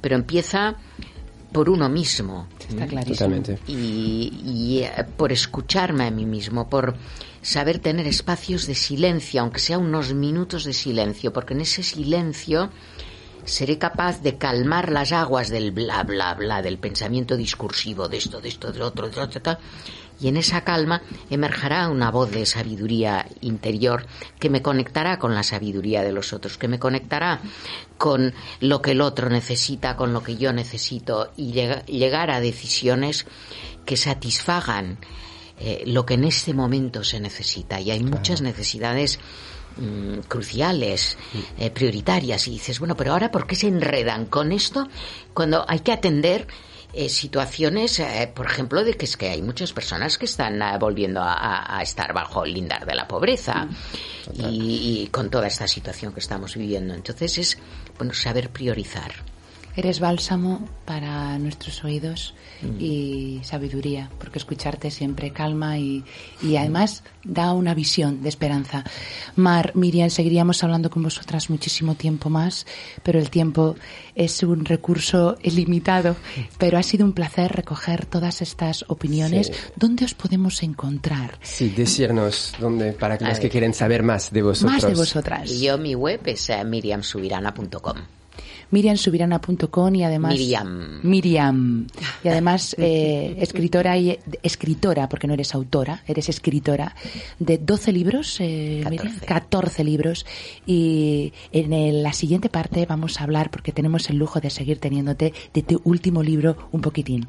[0.00, 0.76] pero empieza
[1.52, 2.46] por uno mismo.
[2.68, 3.42] Está clarísimo.
[3.66, 6.94] Y, y eh, por escucharme a mí mismo, por
[7.42, 12.70] saber tener espacios de silencio, aunque sea unos minutos de silencio, porque en ese silencio
[13.44, 18.40] seré capaz de calmar las aguas del bla bla bla, del pensamiento discursivo, de esto,
[18.40, 19.58] de esto, de otro, de otro, de otro
[20.20, 24.06] y en esa calma emergerá una voz de sabiduría interior
[24.38, 27.40] que me conectará con la sabiduría de los otros, que me conectará
[27.96, 33.26] con lo que el otro necesita, con lo que yo necesito y llegar a decisiones
[33.84, 34.98] que satisfagan
[35.58, 37.80] eh, lo que en este momento se necesita.
[37.80, 38.16] Y hay claro.
[38.16, 39.18] muchas necesidades
[39.76, 41.18] mmm, cruciales,
[41.58, 44.88] eh, prioritarias, y dices, bueno, pero ahora ¿por qué se enredan con esto
[45.34, 46.46] cuando hay que atender
[46.92, 50.76] eh, situaciones, eh, por ejemplo, de que es que hay muchas personas que están eh,
[50.78, 54.40] volviendo a, a, estar bajo el lindar de la pobreza mm.
[54.40, 56.94] y, y, con toda esta situación que estamos viviendo.
[56.94, 57.58] Entonces es,
[57.96, 59.29] bueno, saber priorizar.
[59.76, 62.80] Eres bálsamo para nuestros oídos mm.
[62.80, 66.04] y sabiduría, porque escucharte siempre calma y,
[66.42, 68.84] y, además da una visión de esperanza.
[69.36, 72.66] Mar, Miriam, seguiríamos hablando con vosotras muchísimo tiempo más,
[73.02, 73.76] pero el tiempo
[74.14, 76.16] es un recurso limitado.
[76.58, 79.48] Pero ha sido un placer recoger todas estas opiniones.
[79.48, 79.52] Sí.
[79.76, 81.38] ¿Dónde os podemos encontrar?
[81.42, 84.72] Sí, decirnos dónde, para los que quieren saber más de vosotros.
[84.72, 85.60] Más de vosotras.
[85.60, 88.19] Yo, mi web es uh, miriamsubirana.com
[88.70, 91.86] miriamsubirana.com y además Miriam Miriam
[92.22, 96.94] y además eh, escritora y escritora porque no eres autora eres escritora
[97.38, 98.90] de 12 libros eh, 14.
[98.90, 100.26] Miriam, 14 libros
[100.66, 104.78] y en el, la siguiente parte vamos a hablar porque tenemos el lujo de seguir
[104.78, 107.26] teniéndote de tu último libro un poquitín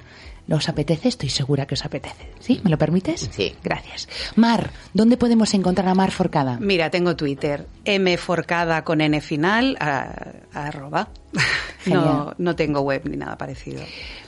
[0.49, 1.07] ¿Os apetece?
[1.07, 2.27] Estoy segura que os apetece.
[2.39, 2.59] ¿Sí?
[2.63, 3.29] ¿Me lo permites?
[3.31, 3.55] Sí.
[3.63, 4.09] Gracias.
[4.35, 6.57] Mar, ¿dónde podemos encontrar a Mar Forcada?
[6.59, 11.09] Mira, tengo Twitter, mforcada con n final, a, a arroba.
[11.87, 13.81] No, no tengo web ni nada parecido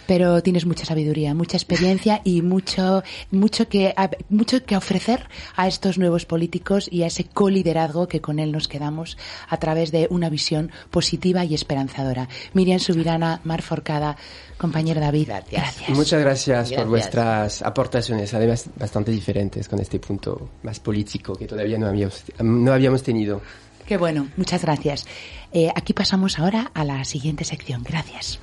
[0.06, 3.94] pero tienes mucha sabiduría, mucha experiencia y mucho, mucho, que,
[4.30, 8.68] mucho que ofrecer a estos nuevos políticos y a ese coliderazgo que con él nos
[8.68, 12.28] quedamos a través de una visión positiva y esperanzadora.
[12.54, 14.18] Miriam Subirana, Mar Forcada,
[14.58, 15.28] compañero David.
[15.28, 15.52] Gracias.
[15.52, 15.90] gracias.
[15.90, 21.48] Muchas gracias, gracias, por vuestras aportaciones, además bastante diferentes con este punto más político que
[21.48, 23.42] todavía no habíamos, no habíamos tenido.
[23.88, 25.06] Qué bueno, muchas gracias.
[25.52, 27.84] Eh, aquí pasamos ahora a la siguiente sección.
[27.84, 28.40] Gracias.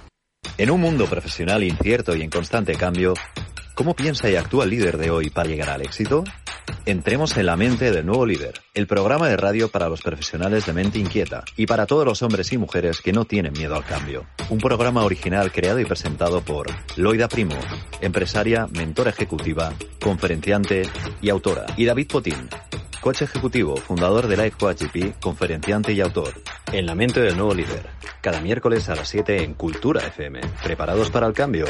[0.58, 3.14] En un mundo profesional incierto y en constante cambio,
[3.74, 6.24] ¿cómo piensa y actúa el líder de hoy para llegar al éxito?
[6.86, 10.72] Entremos en la mente del nuevo líder, el programa de radio para los profesionales de
[10.72, 14.26] mente inquieta y para todos los hombres y mujeres que no tienen miedo al cambio.
[14.48, 17.56] Un programa original creado y presentado por Loida Primo,
[18.00, 20.82] empresaria, mentora ejecutiva, conferenciante
[21.20, 22.48] y autora, y David Potín,
[23.00, 26.34] coach ejecutivo, fundador de Life Coach GP, conferenciante y autor.
[26.72, 27.88] En la mente del nuevo líder,
[28.20, 30.40] cada miércoles a las 7 en Cultura FM.
[30.62, 31.66] ¿Preparados para el cambio?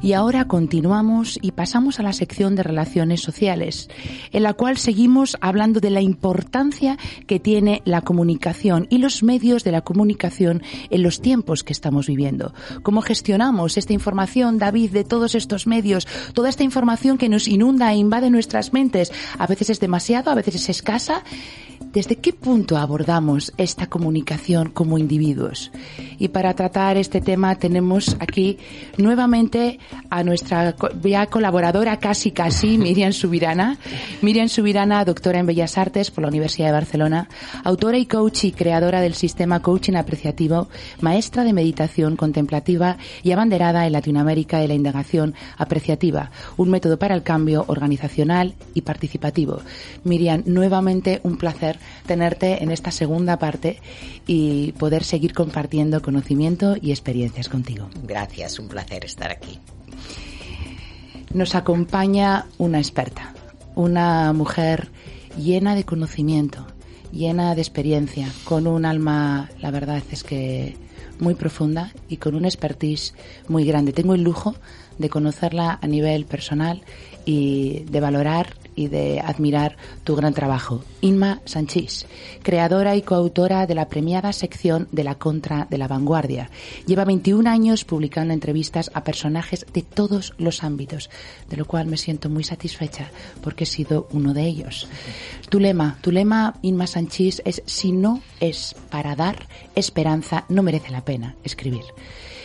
[0.00, 3.88] Y ahora continuamos y pasamos a la sección de relaciones sociales,
[4.32, 9.64] en la cual seguimos hablando de la importancia que tiene la comunicación y los medios
[9.64, 12.54] de la comunicación en los tiempos que estamos viviendo.
[12.82, 16.06] ¿Cómo gestionamos esta información, David, de todos estos medios?
[16.32, 19.12] Toda esta información que nos inunda e invade nuestras mentes.
[19.38, 21.24] A veces es demasiado, a veces es escasa.
[21.92, 25.70] ¿Desde qué punto abordamos esta comunicación como individuos?
[26.18, 28.58] Y para tratar este tema tenemos aquí
[28.98, 29.78] nuevamente
[30.10, 33.78] a nuestra ya colaboradora casi casi, Miriam Subirana.
[34.22, 37.28] Miriam Subirana, doctora en Bellas Artes por la Universidad de Barcelona,
[37.64, 40.68] autora y coach y creadora del sistema coaching apreciativo,
[41.00, 47.14] maestra de meditación contemplativa y abanderada en Latinoamérica de la indagación apreciativa, un método para
[47.14, 49.60] el cambio organizacional y participativo.
[50.04, 53.80] Miriam, nuevamente un placer tenerte en esta segunda parte
[54.26, 57.88] y poder seguir compartiendo conocimiento y experiencias contigo.
[58.04, 59.58] Gracias, un placer estar aquí.
[61.32, 63.34] Nos acompaña una experta,
[63.74, 64.90] una mujer
[65.36, 66.66] llena de conocimiento,
[67.12, 70.76] llena de experiencia, con un alma, la verdad es que
[71.20, 73.14] muy profunda y con una expertise
[73.48, 73.92] muy grande.
[73.92, 74.54] Tengo el lujo
[74.98, 76.82] de conocerla a nivel personal
[77.24, 80.84] y de valorar y de admirar tu gran trabajo.
[81.00, 82.06] Inma Sanchís,
[82.44, 86.48] creadora y coautora de la premiada sección de la Contra de la Vanguardia.
[86.86, 91.10] Lleva 21 años publicando entrevistas a personajes de todos los ámbitos,
[91.50, 93.10] de lo cual me siento muy satisfecha
[93.42, 94.88] porque he sido uno de ellos.
[95.48, 100.92] Tu lema, tu lema, Inma Sanchís, es si no es para dar esperanza, no merece
[100.92, 101.82] la pena escribir.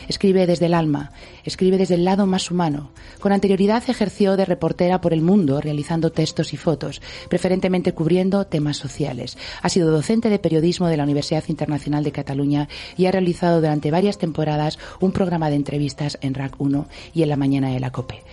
[0.07, 1.11] Escribe desde el alma,
[1.43, 2.91] escribe desde el lado más humano.
[3.19, 8.77] Con anterioridad ejerció de reportera por el mundo, realizando textos y fotos, preferentemente cubriendo temas
[8.77, 9.37] sociales.
[9.61, 13.91] Ha sido docente de periodismo de la Universidad Internacional de Cataluña y ha realizado durante
[13.91, 17.91] varias temporadas un programa de entrevistas en RAC 1 y en la mañana de la
[17.91, 18.23] COPE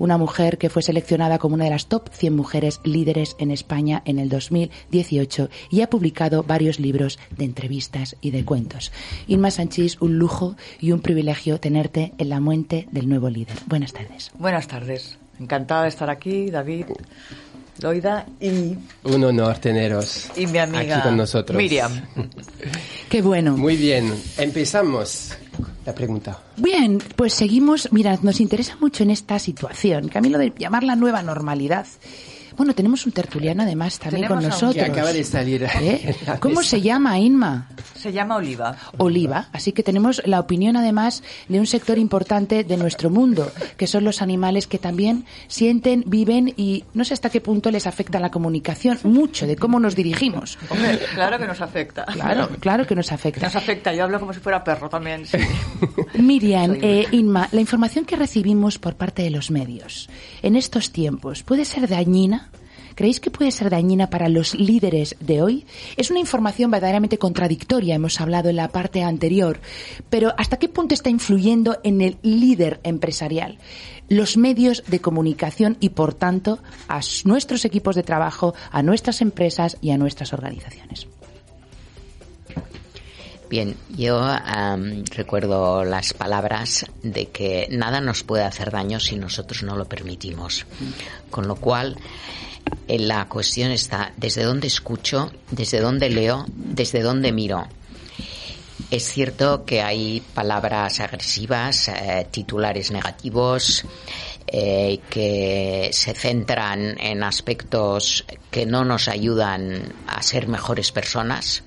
[0.00, 4.02] una mujer que fue seleccionada como una de las top 100 mujeres líderes en España
[4.06, 8.90] en el 2018 y ha publicado varios libros de entrevistas y de cuentos.
[9.28, 13.56] Inma Sanchís, un lujo y un privilegio tenerte en la muente del nuevo líder.
[13.66, 14.32] Buenas tardes.
[14.38, 15.18] Buenas tardes.
[15.38, 16.86] Encantada de estar aquí, David.
[17.80, 18.76] Loida y...
[19.04, 21.56] Un honor teneros y mi amiga aquí con nosotros.
[21.56, 21.92] Miriam.
[23.08, 23.56] Qué bueno.
[23.56, 25.32] Muy bien, empezamos
[25.84, 26.38] la pregunta.
[26.56, 27.92] Bien, pues seguimos.
[27.92, 31.22] Mira, nos interesa mucho en esta situación, que a mí lo de llamar la nueva
[31.22, 31.86] normalidad.
[32.60, 34.74] Bueno, tenemos un tertuliano además también con nosotros.
[34.74, 35.62] Que acaba de salir.
[35.80, 36.14] ¿Eh?
[36.40, 37.68] ¿Cómo se llama, Inma?
[37.94, 38.76] Se llama Oliva.
[38.98, 39.48] Oliva.
[39.54, 44.04] Así que tenemos la opinión además de un sector importante de nuestro mundo, que son
[44.04, 48.30] los animales que también sienten, viven y no sé hasta qué punto les afecta la
[48.30, 50.58] comunicación, mucho de cómo nos dirigimos.
[50.68, 52.04] Hombre, claro que nos afecta.
[52.04, 53.46] Claro, claro que nos afecta.
[53.46, 53.94] Nos afecta.
[53.94, 55.24] Yo hablo como si fuera perro también.
[55.24, 55.38] Sí.
[56.18, 60.10] Miriam, eh, Inma, la información que recibimos por parte de los medios
[60.42, 62.49] en estos tiempos puede ser dañina
[63.00, 65.64] ¿Creéis que puede ser dañina para los líderes de hoy?
[65.96, 69.58] Es una información verdaderamente contradictoria, hemos hablado en la parte anterior,
[70.10, 73.56] pero ¿hasta qué punto está influyendo en el líder empresarial?
[74.10, 76.58] Los medios de comunicación y, por tanto,
[76.88, 81.06] a nuestros equipos de trabajo, a nuestras empresas y a nuestras organizaciones.
[83.48, 84.20] Bien, yo
[85.16, 90.66] recuerdo las palabras de que nada nos puede hacer daño si nosotros no lo permitimos.
[91.30, 91.96] Con lo cual,
[92.88, 97.66] la cuestión está desde dónde escucho, desde dónde leo, desde dónde miro.
[98.90, 103.84] Es cierto que hay palabras agresivas, eh, titulares negativos,
[104.46, 111.62] eh, que se centran en aspectos que no nos ayudan a ser mejores personas,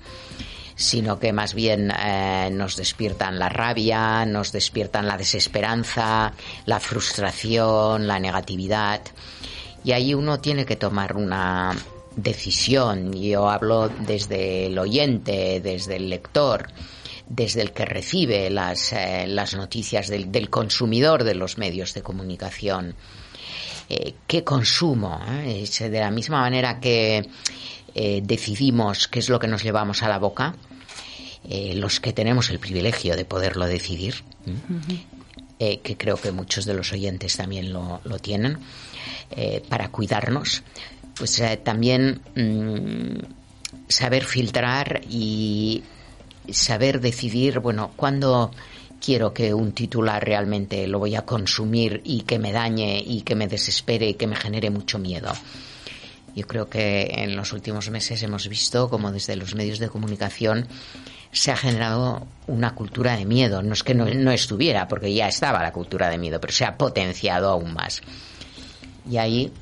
[0.76, 6.34] sino que más bien eh, nos despiertan la rabia, nos despiertan la desesperanza,
[6.66, 9.00] la frustración, la negatividad.
[9.84, 11.76] Y ahí uno tiene que tomar una
[12.16, 13.12] decisión.
[13.12, 16.68] Yo hablo desde el oyente, desde el lector,
[17.28, 22.94] desde el que recibe las, eh, las noticias del, consumidor de los medios de comunicación.
[23.88, 25.20] Eh, ¿Qué consumo?
[25.28, 25.68] Eh?
[25.78, 27.28] de la misma manera que
[27.94, 30.56] decidimos qué es lo que nos llevamos a la boca,
[31.48, 34.24] los que tenemos el privilegio de poderlo decidir,
[35.60, 38.58] que creo que muchos de los oyentes también lo, lo tienen,
[39.36, 40.62] eh, para cuidarnos,
[41.16, 45.82] pues eh, también mm, saber filtrar y
[46.50, 48.50] saber decidir, bueno, cuándo
[49.04, 53.34] quiero que un titular realmente lo voy a consumir y que me dañe y que
[53.34, 55.32] me desespere y que me genere mucho miedo.
[56.34, 60.66] Yo creo que en los últimos meses hemos visto como desde los medios de comunicación
[61.30, 63.62] se ha generado una cultura de miedo.
[63.62, 66.64] No es que no, no, estuviera, porque ya estaba la cultura de miedo, pero se
[66.64, 68.02] ha potenciado aún más.
[69.10, 69.52] Y ahí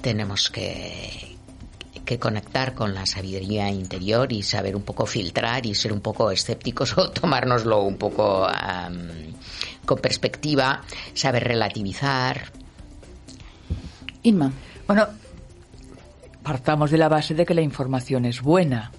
[0.00, 1.36] tenemos que,
[2.10, 6.32] que conectar con la sabiduría interior y saber un poco filtrar y ser un poco
[6.32, 9.32] escépticos o tomárnoslo un poco um,
[9.86, 10.82] con perspectiva,
[11.14, 12.50] saber relativizar.
[14.24, 14.50] Inma.
[14.88, 15.06] Bueno,
[16.42, 18.90] partamos de la base de que la información es buena.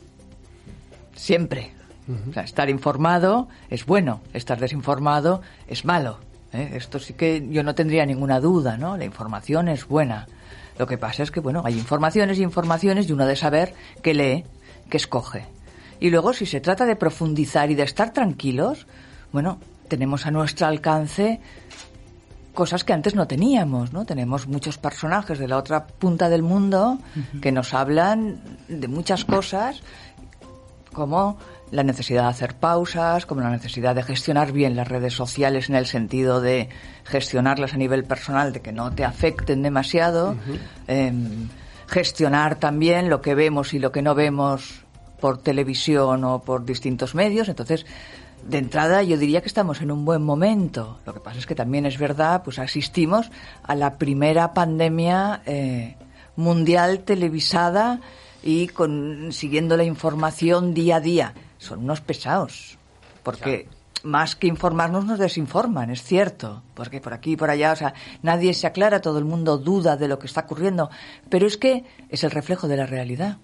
[1.13, 1.73] Siempre.
[2.29, 6.19] o sea, estar informado es bueno, estar desinformado es malo.
[6.53, 6.71] ¿Eh?
[6.75, 8.97] Esto sí que yo no tendría ninguna duda, ¿no?
[8.97, 10.27] La información es buena.
[10.77, 14.13] Lo que pasa es que, bueno, hay informaciones y informaciones y uno de saber qué
[14.13, 14.45] lee,
[14.89, 15.45] qué escoge.
[15.99, 18.87] Y luego, si se trata de profundizar y de estar tranquilos,
[19.31, 21.39] bueno, tenemos a nuestro alcance
[22.53, 24.05] cosas que antes no teníamos, ¿no?
[24.05, 26.99] Tenemos muchos personajes de la otra punta del mundo
[27.41, 29.81] que nos hablan de muchas cosas
[30.91, 31.37] como
[31.71, 35.75] la necesidad de hacer pausas, como la necesidad de gestionar bien las redes sociales en
[35.75, 36.69] el sentido de
[37.05, 40.35] gestionarlas a nivel personal, de que no te afecten demasiado,
[40.87, 41.47] em,
[41.87, 44.83] gestionar también lo que vemos y lo que no vemos
[45.19, 47.47] por televisión o por distintos medios.
[47.47, 47.85] Entonces,
[48.43, 50.99] de entrada yo diría que estamos en un buen momento.
[51.05, 53.31] Lo que pasa es que también es verdad, pues asistimos
[53.63, 55.95] a la primera pandemia eh,
[56.35, 58.01] mundial televisada
[58.43, 61.33] y con, siguiendo la información día a día.
[61.61, 62.79] Son unos pesados,
[63.21, 63.69] porque
[64.01, 67.93] más que informarnos nos desinforman, es cierto, porque por aquí y por allá, o sea,
[68.23, 70.89] nadie se aclara, todo el mundo duda de lo que está ocurriendo,
[71.29, 73.37] pero es que es el reflejo de la realidad.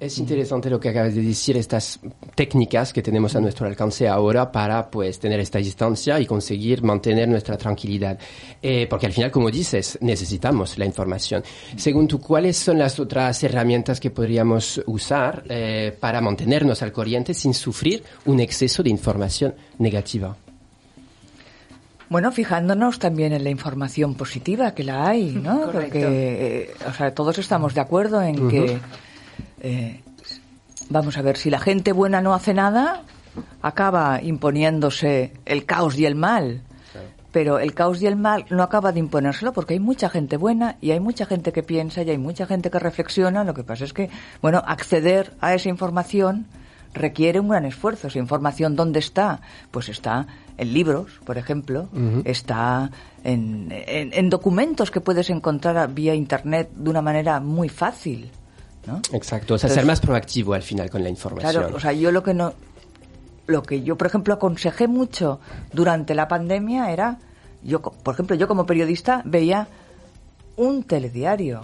[0.00, 1.98] Es interesante lo que acabas de decir, estas
[2.36, 7.28] técnicas que tenemos a nuestro alcance ahora para pues tener esta distancia y conseguir mantener
[7.28, 8.16] nuestra tranquilidad.
[8.62, 11.42] Eh, porque al final, como dices, necesitamos la información.
[11.76, 17.34] Según tú, ¿cuáles son las otras herramientas que podríamos usar eh, para mantenernos al corriente
[17.34, 20.36] sin sufrir un exceso de información negativa?
[22.08, 25.70] Bueno, fijándonos también en la información positiva que la hay, ¿no?
[25.72, 28.78] Porque, eh, o sea, todos estamos de acuerdo en que
[29.60, 30.02] eh,
[30.88, 33.02] vamos a ver, si la gente buena no hace nada,
[33.62, 36.62] acaba imponiéndose el caos y el mal.
[37.30, 40.76] Pero el caos y el mal no acaba de imponérselo porque hay mucha gente buena
[40.80, 43.44] y hay mucha gente que piensa y hay mucha gente que reflexiona.
[43.44, 44.08] Lo que pasa es que,
[44.40, 46.46] bueno, acceder a esa información
[46.94, 48.08] requiere un gran esfuerzo.
[48.08, 49.42] Esa información, ¿dónde está?
[49.70, 51.88] Pues está en libros, por ejemplo,
[52.24, 52.90] está
[53.24, 58.30] en, en, documentos que puedes encontrar vía Internet de una manera muy fácil.
[59.12, 61.52] Exacto, o sea, ser más proactivo al final con la información.
[61.52, 62.54] Claro, o sea, yo lo que no,
[63.46, 65.40] lo que yo, por ejemplo, aconsejé mucho
[65.72, 67.18] durante la pandemia era,
[67.62, 69.68] yo, por ejemplo, yo como periodista veía
[70.58, 71.62] un telediario.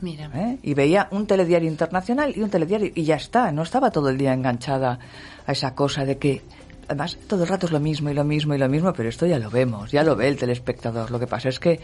[0.00, 0.30] Mira.
[0.34, 0.58] ¿eh?
[0.62, 3.50] Y veía un telediario internacional y un telediario y ya está.
[3.52, 4.98] No estaba todo el día enganchada
[5.46, 6.42] a esa cosa de que,
[6.86, 9.26] además, todo el rato es lo mismo y lo mismo y lo mismo, pero esto
[9.26, 11.10] ya lo vemos, ya lo ve el telespectador.
[11.10, 11.80] Lo que pasa es que,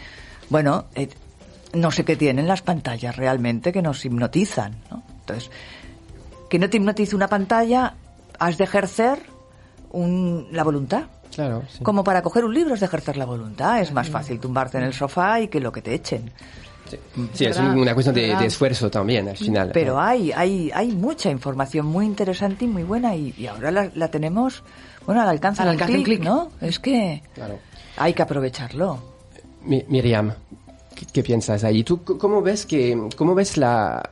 [0.50, 1.08] bueno, eh,
[1.72, 5.02] no sé qué tienen las pantallas realmente que nos hipnotizan, ¿no?
[5.20, 5.50] Entonces,
[6.48, 7.94] que no te hipnotice una pantalla,
[8.38, 9.18] has de ejercer
[9.90, 11.04] un, la voluntad.
[11.34, 11.62] Claro.
[11.82, 13.80] Como para coger un libro es de ejercer la voluntad.
[13.80, 16.32] Es más fácil tumbarte en el sofá y que lo que te echen.
[17.34, 19.70] Sí, es una cuestión de, esfuerzo también al final.
[19.72, 24.64] Pero hay, hay, hay mucha información muy interesante y muy buena y, ahora la, tenemos,
[25.06, 26.50] bueno, al alcance, al clic, ¿no?
[26.60, 27.22] Es que
[27.96, 28.98] hay que aprovecharlo.
[29.62, 30.32] Miriam,
[31.12, 31.84] ¿Qué, piensas ahí?
[31.84, 34.10] ¿Tú cómo ves, que, cómo ves la,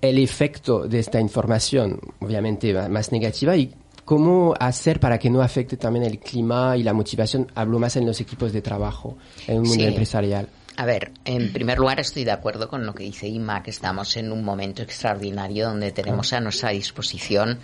[0.00, 3.74] el efecto de esta información, obviamente más negativa, y
[4.04, 7.50] cómo hacer para que no afecte también el clima y la motivación?
[7.54, 10.48] Hablo más en los equipos de trabajo, en el mundo empresarial.
[10.76, 14.16] A ver, en primer lugar estoy de acuerdo con lo que dice Ima, que estamos
[14.16, 17.60] en un momento extraordinario donde tenemos a nuestra disposición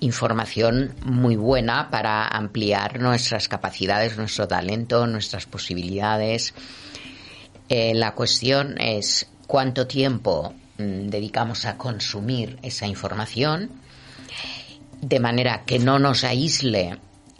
[0.00, 6.54] información muy buena para ampliar nuestras capacidades, nuestro talento, nuestras posibilidades.
[7.68, 13.70] Eh, la cuestión es cuánto tiempo mm, dedicamos a consumir esa información
[15.00, 16.98] de manera que no nos aísle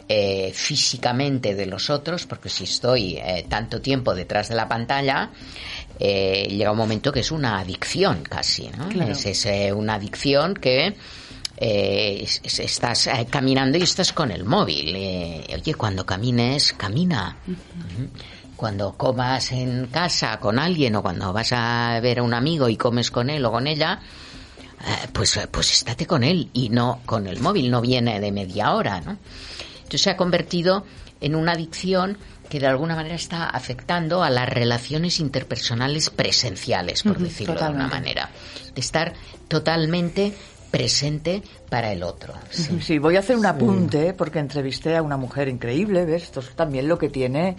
[0.09, 5.31] eh, físicamente de los otros, porque si estoy eh, tanto tiempo detrás de la pantalla,
[5.99, 8.89] llega un momento que es una adicción casi, ¿no?
[9.09, 10.95] Es, una adicción que
[11.59, 14.95] estás caminando y estás con el móvil.
[14.95, 17.35] oye, cuando camines, camina
[18.57, 22.75] cuando comas en casa con alguien o cuando vas a ver a un amigo y
[22.75, 24.01] comes con él o con ella,
[24.81, 28.73] eh, pues, pues estate con él y no con el móvil, no viene de media
[28.73, 29.17] hora, ¿no?
[29.77, 30.85] Entonces se ha convertido
[31.21, 32.17] en una adicción
[32.49, 37.87] que de alguna manera está afectando a las relaciones interpersonales presenciales, por decirlo de alguna
[37.87, 38.29] manera.
[38.73, 39.13] De estar
[39.47, 40.33] totalmente
[40.71, 42.33] presente para el otro.
[42.49, 46.23] Sí, voy a hacer un apunte porque entrevisté a una mujer increíble, ¿ves?
[46.23, 47.57] Esto es también lo que tiene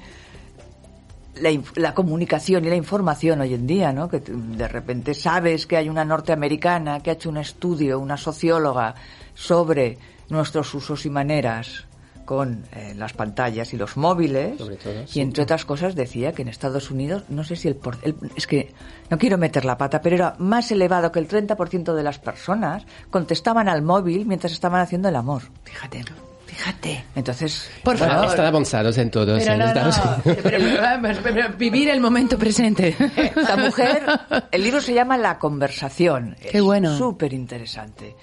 [1.41, 4.09] la, comunicación y la información hoy en día, ¿no?
[4.09, 8.95] Que de repente sabes que hay una norteamericana que ha hecho un estudio, una socióloga,
[9.35, 11.87] sobre nuestros usos y maneras
[12.25, 14.61] con eh, las pantallas y los móviles.
[15.15, 18.47] y entre otras cosas decía que en Estados Unidos, no sé si el, el, Es
[18.47, 18.75] que
[19.09, 22.85] no quiero meter la pata, pero era más elevado que el 30% de las personas
[23.11, 25.45] contestaban al móvil mientras estaban haciendo el amor.
[25.65, 26.05] Fíjate.
[26.59, 27.05] Fíjate.
[27.15, 28.27] Entonces, por favor.
[28.27, 29.39] están avanzados en todo.
[31.57, 32.97] vivir el momento presente.
[33.17, 34.03] Esta mujer,
[34.51, 36.35] el libro se llama La conversación.
[36.51, 36.99] Qué bueno.
[36.99, 38.17] Súper interesante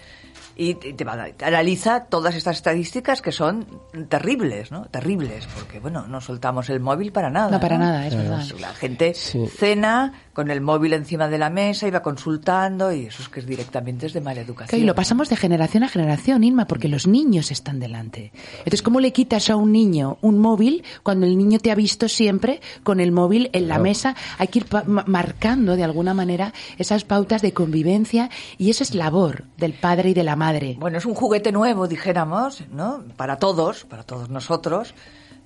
[0.58, 1.06] y te,
[1.44, 3.66] analiza todas estas estadísticas que son
[4.08, 4.86] terribles, ¿no?
[4.86, 7.52] Terribles, porque, bueno, no soltamos el móvil para nada.
[7.52, 8.46] No, para nada, es verdad.
[8.60, 13.22] La gente cena con el móvil encima de la mesa y va consultando y eso
[13.22, 14.82] es que es directamente es de mala educación.
[14.82, 18.32] y lo pasamos de generación a generación, Inma, porque los niños están delante.
[18.60, 22.08] Entonces, ¿cómo le quitas a un niño un móvil cuando el niño te ha visto
[22.08, 24.16] siempre con el móvil en la mesa?
[24.38, 29.44] Hay que ir marcando de alguna manera esas pautas de convivencia y eso es labor
[29.58, 30.45] del padre y de la madre
[30.78, 33.04] bueno, es un juguete nuevo, dijéramos, ¿no?
[33.16, 34.94] Para todos, para todos nosotros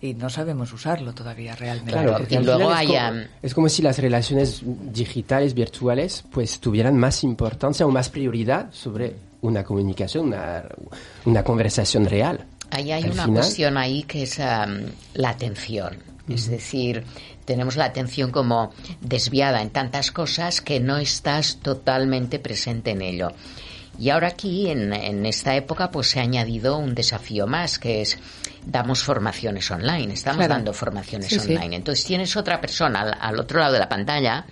[0.01, 1.91] y no sabemos usarlo todavía realmente.
[1.91, 2.71] Claro, y luego
[3.41, 9.15] es, como, si las relaciones digitales, virtuales, pues tuvieran más importancia o más prioridad sobre
[9.41, 10.33] una comunicación,
[11.25, 12.45] una, conversación real.
[12.71, 15.97] Ahí hay una cuestión ahí que es la atención.
[16.29, 17.03] Es decir,
[17.45, 18.71] tenemos la atención como
[19.01, 23.31] desviada en tantas cosas que no estás totalmente presente en ello.
[23.99, 28.01] Y ahora aquí, en, en, esta época, pues se ha añadido un desafío más, que
[28.01, 28.17] es
[28.65, 31.75] damos formaciones online, estamos dando formaciones online.
[31.75, 34.45] Entonces tienes otra persona al, otro lado de la pantalla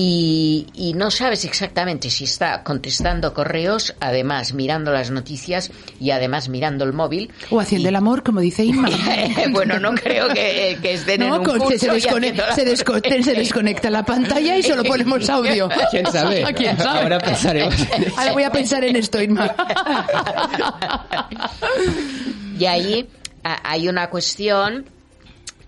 [0.00, 5.70] y, no sabes exactamente si está contestando correos, además mirando las noticias
[6.00, 7.30] y además mirando el móvil.
[7.50, 8.88] O haciendo el amor, como dice Inma.
[9.50, 14.56] bueno, no creo que, que estén en un curso se, desconecta, se, desconecta la pantalla
[14.56, 15.68] y solo ponemos audio.
[15.90, 16.44] ¿Quién sabe?
[16.54, 17.00] ¿Quién sabe?
[17.00, 17.74] Ahora pensaremos.
[18.16, 19.54] Ahora voy a pensar en esto, Inma.
[22.58, 23.08] y ahí
[23.42, 24.86] hay una cuestión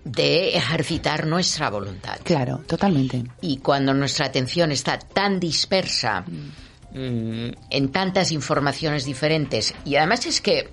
[0.03, 2.17] de ejercitar nuestra voluntad.
[2.23, 3.23] Claro, totalmente.
[3.41, 10.41] Y cuando nuestra atención está tan dispersa mm, en tantas informaciones diferentes, y además es
[10.41, 10.69] que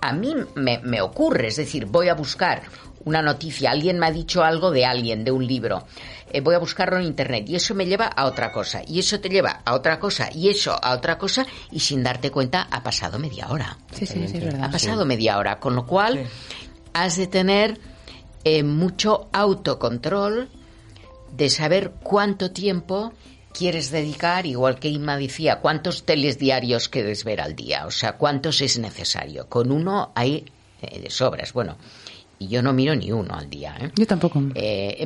[0.00, 2.62] a mí me, ocurre, es decir, voy a buscar
[3.04, 5.86] una noticia, alguien me ha dicho algo de alguien, de un libro,
[6.32, 9.20] eh, voy a buscarlo en internet y eso me lleva a otra cosa, y eso
[9.20, 12.82] te lleva a otra cosa, y eso a otra cosa, y sin darte cuenta ha
[12.82, 13.76] pasado media hora.
[13.92, 14.64] Sí, sí, sí, es verdad.
[14.64, 16.26] Ha pasado media hora, con lo cual
[16.94, 17.78] has de tener
[18.44, 20.48] eh, mucho autocontrol
[21.36, 23.12] de saber cuánto tiempo
[23.52, 28.12] quieres dedicar, igual que Inma decía, cuántos teles diarios quieres ver al día, o sea,
[28.16, 29.48] cuántos es necesario.
[29.48, 30.44] Con uno hay
[30.82, 31.52] eh, sobras.
[31.52, 31.76] Bueno,
[32.40, 33.76] y yo no miro ni uno al día.
[33.78, 33.90] ¿eh?
[33.94, 34.42] Yo tampoco.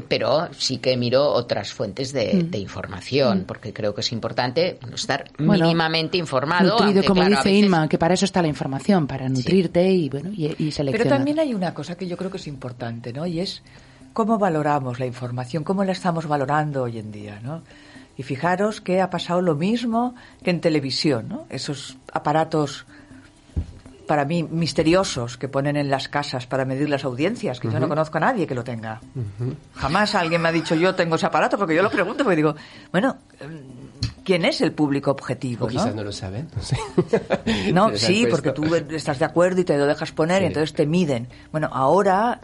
[0.09, 2.57] pero sí que miro otras fuentes de, mm.
[2.57, 3.45] información, mm.
[3.45, 6.79] porque creo que es importante estar mínimamente informado.
[6.79, 10.45] Nutrido, como dice Inma, que para eso está la información, para nutrirte y, bueno, y,
[10.47, 10.93] y, seleccionar.
[10.93, 13.27] Pero también hay una cosa que yo creo que es importante, ¿no?
[13.27, 13.63] Y es
[14.13, 17.63] cómo valoramos la información, cómo la estamos valorando hoy en día, ¿no?
[18.17, 20.15] Y fijaros que ha pasado lo mismo
[20.45, 21.47] que en televisión, ¿no?
[21.51, 22.87] Esos aparatos
[24.07, 27.89] para mí misteriosos que ponen en las casas para medir las audiencias, que yo no
[27.89, 29.01] conozco a nadie que lo tenga.
[29.75, 32.55] Jamás alguien me ha dicho yo tengo ese aparato, porque yo lo pregunto, porque digo,
[32.93, 33.19] bueno,
[34.25, 35.67] ¿quién es el público objetivo?
[35.67, 36.49] O quizás no, lo saben.
[37.73, 40.87] No, sí, porque tú estás de acuerdo y te lo dejas poner y entonces te
[40.87, 41.29] miden.
[41.53, 42.41] Bueno, ahora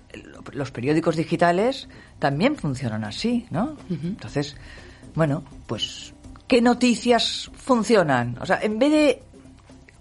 [0.52, 1.88] los periódicos digitales
[2.18, 3.76] también funcionan así, ¿no?
[3.88, 4.56] Entonces,
[5.14, 6.14] bueno, pues,
[6.46, 8.36] ¿qué noticias funcionan?
[8.40, 9.22] O sea, en vez de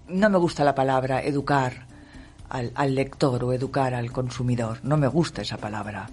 [0.10, 1.88] no me gusta la palabra educar
[2.50, 4.80] al, lector o educar al consumidor.
[4.84, 6.10] No me gusta esa palabra.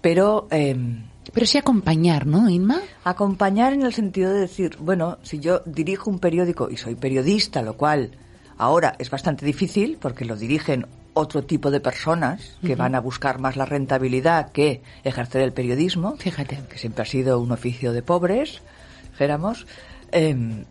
[0.00, 0.48] Pero.
[0.50, 2.80] Em, pero sí acompañar, ¿no, Inma?
[3.04, 7.60] Acompañar en el sentido de decir, bueno, si yo dirijo un periódico y soy periodista,
[7.60, 8.12] lo cual
[8.56, 13.40] ahora es bastante difícil porque lo dirigen otro tipo de personas que van a buscar
[13.40, 16.16] más la rentabilidad que ejercer el periodismo.
[16.16, 16.60] Fíjate.
[16.68, 18.62] Que siempre ha sido un oficio de pobres,
[19.10, 19.66] dijéramos.
[20.12, 20.64] Em,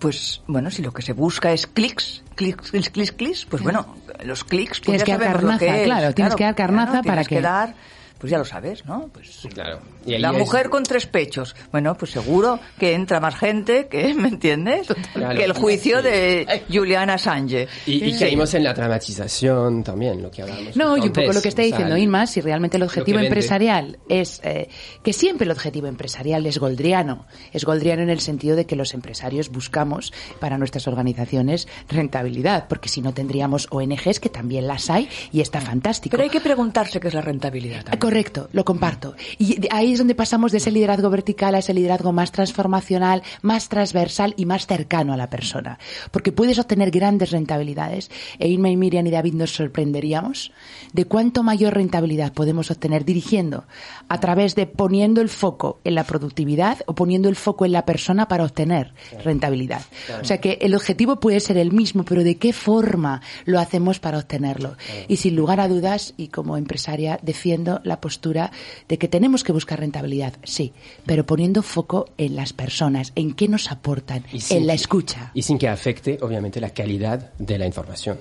[0.00, 3.94] pues bueno, si lo que se busca es clics, clics, clics, clics, clics, pues bueno,
[4.24, 7.40] los clics tienes que dar carnaza, claro, tienes que dar carnaza para que...
[7.40, 7.74] dar
[8.18, 9.08] pues ya lo sabes, ¿no?
[9.14, 9.80] Pues Claro.
[10.06, 11.54] La mujer con tres pechos.
[11.72, 14.86] Bueno, pues seguro que entra más gente que, ¿me entiendes?
[15.14, 15.36] Claro.
[15.38, 17.68] Que el juicio de Julian Assange.
[17.86, 20.76] Y, y caímos en la dramatización también, lo que hablábamos.
[20.76, 23.18] No, y un poco lo que está O sea, diciendo Inma, si realmente el objetivo
[23.18, 24.68] empresarial es eh,
[25.02, 27.26] que siempre el objetivo empresarial es goldriano.
[27.52, 32.88] Es goldriano en el sentido de que los empresarios buscamos para nuestras organizaciones rentabilidad, porque
[32.88, 36.12] si no tendríamos ONGs que también las hay y está fantástico.
[36.12, 37.84] Pero hay que preguntarse qué es la rentabilidad.
[37.84, 38.00] también.
[38.00, 39.14] Correcto, lo comparto.
[39.38, 43.22] Y de- ahí es donde pasamos de ese liderazgo vertical a ese liderazgo más transformacional,
[43.42, 45.78] más transversal y más cercano a la persona.
[46.12, 48.10] Porque puedes obtener grandes rentabilidades.
[48.38, 50.52] E Inma y Miriam y David nos sorprenderíamos
[50.92, 53.64] de cuánto mayor rentabilidad podemos obtener dirigiendo
[54.08, 57.84] a través de poniendo el foco en la productividad o poniendo el foco en la
[57.84, 59.82] persona para obtener rentabilidad.
[60.20, 63.98] O sea que el objetivo puede ser el mismo, pero de qué forma lo hacemos
[63.98, 64.76] para obtenerlo.
[65.08, 68.52] Y sin lugar a dudas, y como empresaria, defiendo la postura
[68.88, 70.72] de que tenemos que buscar rentabilidad, sí,
[71.06, 75.30] pero poniendo foco en las personas, en qué nos aportan, sin- en la escucha.
[75.34, 78.18] Y sin que afecte, obviamente, la calidad de la información.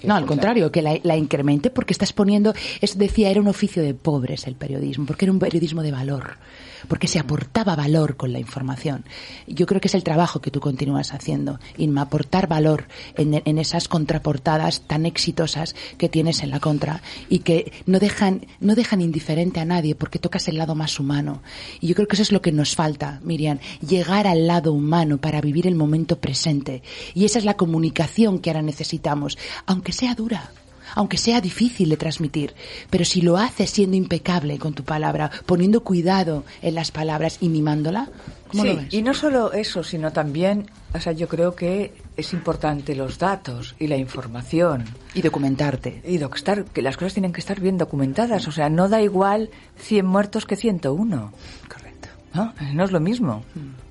[0.00, 3.46] Que- No, al contrario, que la, la incremente porque estás poniendo, eso decía, era un
[3.48, 6.38] oficio de pobres el periodismo, porque era un periodismo de valor,
[6.88, 9.04] porque se aportaba valor con la información.
[9.46, 13.58] Yo creo que es el trabajo que tú continúas haciendo, Inma, aportar valor en, en
[13.58, 19.00] esas contraportadas tan exitosas que tienes en la contra y que no dejan, no dejan
[19.00, 21.42] indiferente a nadie porque tocas el lado más humano.
[21.80, 25.18] Y yo creo que eso es lo que nos falta, Miriam, llegar al lado humano
[25.18, 26.82] para vivir el momento presente.
[27.14, 30.50] Y esa es la comunicación que ahora necesitamos, aunque sea dura.
[30.94, 32.54] Aunque sea difícil de transmitir,
[32.90, 37.48] pero si lo haces siendo impecable con tu palabra, poniendo cuidado en las palabras y
[37.48, 38.08] mimándola,
[38.48, 38.94] ¿cómo lo Sí, ves?
[38.94, 43.74] y no solo eso, sino también, o sea, yo creo que es importante los datos
[43.78, 44.84] y la información.
[45.14, 46.02] Y documentarte.
[46.04, 48.46] Y doc- estar, que las cosas tienen que estar bien documentadas.
[48.48, 51.32] O sea, no da igual 100 muertos que 101.
[51.72, 52.08] Correcto.
[52.34, 52.52] ¿no?
[52.74, 53.42] No es lo mismo.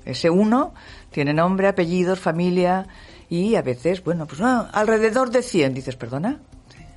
[0.06, 0.74] Ese uno
[1.12, 2.88] tiene nombre, apellidos, familia
[3.30, 5.74] y a veces, bueno, pues no, alrededor de 100.
[5.74, 6.39] Dices, ¿perdona?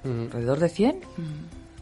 [0.05, 1.01] ¿Alrededor de 100?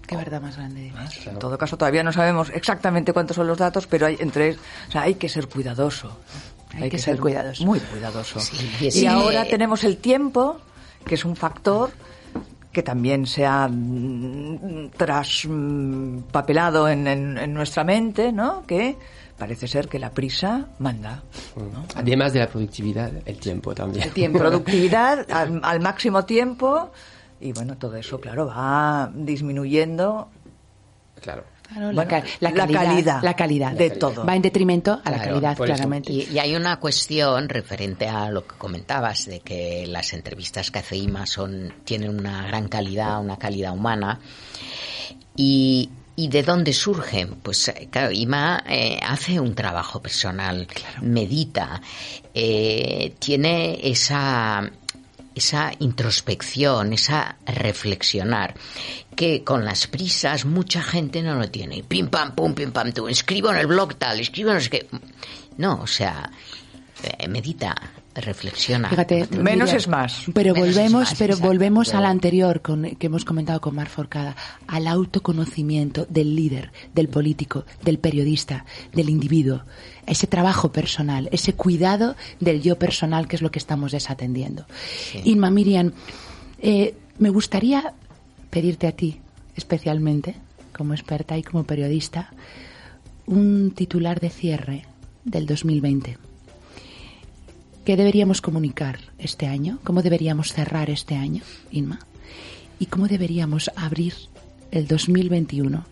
[0.06, 0.92] Qué verdad más grande.
[1.26, 4.90] En todo caso, todavía no sabemos exactamente cuántos son los datos, pero hay entre, o
[4.90, 6.18] sea, hay que ser cuidadoso.
[6.74, 7.64] Hay que ser cuidadoso.
[7.64, 8.40] Muy cuidadoso.
[8.80, 10.60] y ahora tenemos el tiempo,
[11.04, 11.90] que es un factor
[12.72, 18.64] que también se ha mm, traspapelado en, en, en nuestra mente, ¿no?
[18.66, 18.96] Que
[19.38, 21.22] parece ser que la prisa manda.
[21.56, 21.86] ¿no?
[21.96, 24.04] Además de la productividad, el tiempo también.
[24.04, 26.92] El tiempo, productividad al, al máximo tiempo
[27.40, 30.28] y bueno, todo eso, claro, va disminuyendo
[31.20, 31.44] Claro.
[31.62, 34.26] Claro, Bueno, la, ca- la la calidad, la calidad de todo.
[34.26, 36.12] Va en detrimento a la calidad, claramente.
[36.12, 40.80] Y, y hay una cuestión referente a lo que comentabas, de que las entrevistas que
[40.80, 44.18] hace IMA son, tienen una gran calidad, una calidad humana.
[45.36, 47.36] Y, ¿Y de dónde surgen?
[47.42, 50.66] Pues eh, claro, Ima eh, hace un trabajo personal,
[51.00, 51.80] medita,
[52.34, 54.68] eh, tiene esa,
[55.40, 58.54] esa introspección, esa reflexionar,
[59.16, 61.82] que con las prisas mucha gente no lo tiene.
[61.82, 64.86] Pim pam pum, pim pam tú, escribo en el blog tal, escribo no sé qué.
[65.56, 66.30] No, o sea,
[67.02, 67.74] eh, medita,
[68.20, 68.88] reflexiona.
[68.88, 70.24] Fíjate, Menos es más.
[70.32, 71.48] Pero Menos volvemos, más, pero exacto.
[71.48, 77.08] volvemos al anterior con, que hemos comentado con Mar Forcada, al autoconocimiento del líder, del
[77.08, 79.62] político, del periodista, del individuo,
[80.06, 84.66] ese trabajo personal, ese cuidado del yo personal que es lo que estamos desatendiendo.
[85.24, 85.92] Inma Miriam,
[86.60, 87.92] eh, me gustaría
[88.50, 89.20] pedirte a ti,
[89.56, 90.34] especialmente,
[90.76, 92.32] como experta y como periodista,
[93.26, 94.86] un titular de cierre
[95.24, 96.29] del 2020.
[97.84, 99.78] ¿Qué deberíamos comunicar este año?
[99.84, 101.98] ¿Cómo deberíamos cerrar este año, Inma?
[102.78, 104.14] ¿Y cómo deberíamos abrir
[104.70, 105.86] el 2021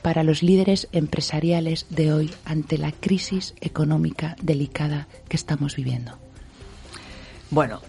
[0.00, 6.18] para los líderes empresariales de hoy ante la crisis económica delicada que estamos viviendo?
[7.50, 7.82] Bueno,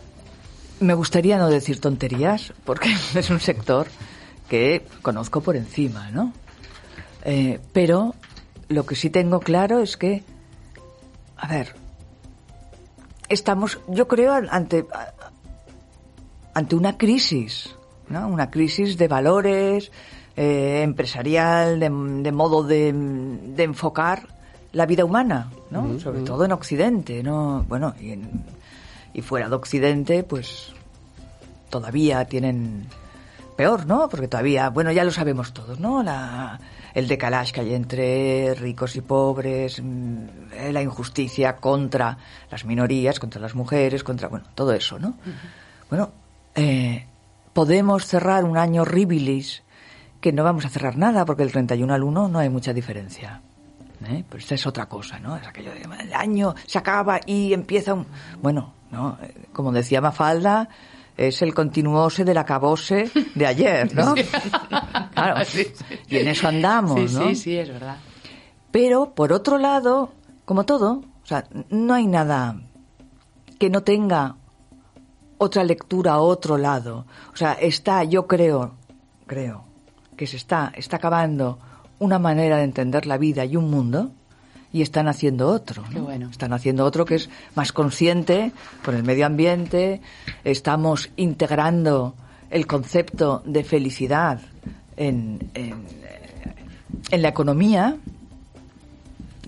[0.82, 3.88] me gustaría no decir tonterías, porque es un sector
[4.50, 6.34] que conozco por encima, ¿no?
[7.24, 8.16] Eh, pero
[8.68, 10.24] lo que sí tengo claro es que,
[11.38, 11.85] a ver,
[13.30, 14.86] estamos, yo creo, ante,
[16.54, 17.76] ante una crisis,
[18.10, 18.28] ¿no?
[18.28, 19.92] Una crisis de valores,
[20.36, 24.28] eh, empresarial, de, de modo de, de enfocar
[24.74, 26.00] la vida humana, ¿no?
[26.00, 27.64] Sobre todo en Occidente, ¿no?
[27.68, 28.44] Bueno, y, en-
[29.14, 30.74] y fuera de Occidente, pues
[31.70, 32.86] todavía tienen
[33.56, 34.10] peor, ¿no?
[34.10, 36.04] Porque todavía, bueno, ya lo sabemos todos, ¿no?
[36.04, 36.60] La,
[36.94, 42.18] el decalage que hay entre ricos y pobres, mm, la injusticia contra
[42.50, 45.16] las minorías, contra las mujeres, contra, bueno, todo eso, ¿no?
[45.90, 46.12] Bueno,
[46.56, 47.06] eh,
[47.54, 49.64] podemos cerrar un año horribilis
[50.22, 53.42] que no vamos a cerrar nada porque el 31 al 1 no hay mucha diferencia.
[54.10, 54.24] ¿eh?
[54.28, 55.36] Pero esta es otra cosa, ¿no?
[55.36, 58.08] Es aquello de el año se acaba y empieza un...
[58.42, 59.18] Bueno, ¿no?
[59.54, 60.70] Como decía Mafalda,
[61.18, 64.16] es el continuose del acabose de ayer, ¿no?
[65.16, 65.42] Claro,
[66.10, 67.30] y en eso andamos, ¿no?
[67.30, 67.98] Sí, sí, es verdad.
[68.72, 70.12] Pero, por otro lado,
[70.44, 72.58] como todo, o sea, no hay nada
[73.58, 74.36] que no tenga
[75.38, 77.06] otra lectura a otro lado.
[77.34, 78.76] O sea, está, yo creo,
[79.26, 79.64] creo,
[80.18, 81.60] que se está, está acabando
[82.00, 84.12] una manera de entender la vida y un mundo
[84.76, 85.84] y están haciendo otro.
[85.84, 85.90] ¿no?
[85.90, 86.30] Qué bueno.
[86.30, 88.52] Están haciendo otro que es más consciente
[88.84, 90.02] con el medio ambiente.
[90.44, 92.14] Estamos integrando
[92.50, 94.42] el concepto de felicidad
[94.98, 95.86] en, en,
[97.10, 97.96] en la economía.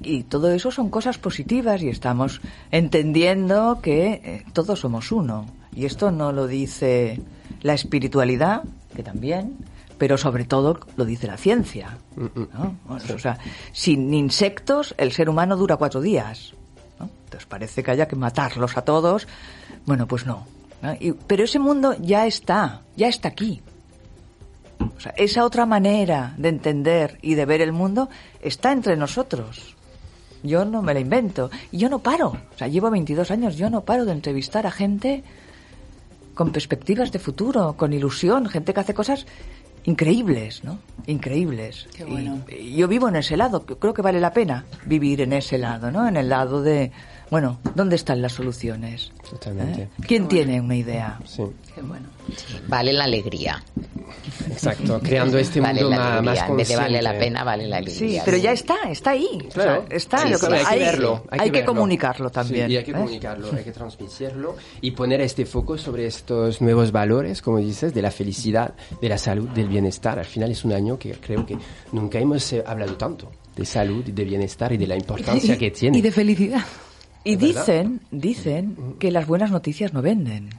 [0.02, 2.40] Y todo eso son cosas positivas y estamos
[2.72, 5.46] entendiendo que eh, todos somos uno.
[5.76, 7.20] Y esto no lo dice
[7.64, 8.64] la espiritualidad,
[8.96, 9.58] que también,
[9.98, 11.98] pero sobre todo lo dice la ciencia.
[12.16, 12.76] ¿no?
[12.88, 13.38] Bueno, o sea,
[13.72, 16.54] sin insectos el ser humano dura cuatro días.
[17.00, 17.10] ¿no?
[17.26, 19.28] Entonces parece que haya que matarlos a todos.
[19.86, 20.46] Bueno, pues no.
[20.82, 20.94] ¿no?
[21.00, 23.62] Y- pero ese mundo ya está, ya está aquí.
[24.80, 28.10] O sea, esa otra manera de entender y de ver el mundo
[28.42, 29.76] está entre nosotros.
[30.44, 31.50] Yo no me la invento.
[31.72, 32.28] Y yo no paro.
[32.54, 35.24] O sea, llevo 22 años, yo no paro de entrevistar a gente
[36.36, 39.26] con perspectivas de futuro, con ilusión, gente que hace cosas
[39.88, 40.80] increíbles, ¿no?
[41.08, 41.88] Increíbles.
[41.96, 42.44] Qué bueno.
[42.50, 45.58] Y, y yo vivo en ese lado, creo que vale la pena vivir en ese
[45.58, 46.08] lado, ¿no?
[46.08, 46.92] En el lado de,
[47.30, 49.12] bueno, ¿dónde están las soluciones?
[49.30, 49.84] Totalmente.
[49.84, 49.90] ¿Eh?
[50.08, 51.20] ¿Quién tiene una idea?
[51.26, 51.44] Sí,
[51.76, 52.08] Qué bueno.
[52.68, 53.64] Vale la alegría.
[54.50, 55.00] exacto.
[55.02, 56.42] Creando este vale mundo la alegría.
[56.42, 58.20] más En vez de vale la pena, vale la alegría.
[58.20, 59.28] Sí, pero ya está, está ahí.
[59.54, 59.84] Claro.
[59.86, 60.18] O sea, está.
[60.20, 61.24] Sí, Lo sí, que- hay que verlo.
[61.30, 61.66] Hay, que, verlo.
[61.74, 62.68] comunicarlo también.
[62.68, 62.96] Sí, y hay que ¿eh?
[62.96, 68.02] comunicarlo, hay que transmitirlo y poner este foco sobre estos nuevos valores, como dices, de
[68.02, 70.20] la felicidad, de la salud, del bienestar.
[70.20, 71.58] Al final es un año que creo que
[71.92, 75.98] nunca hemos eh, hablado tanto de salud, de bienestar y de la importancia que tiene.
[75.98, 76.62] Y de felicidad.
[77.28, 80.50] Y dicen, dicen que las buenas noticias no venden.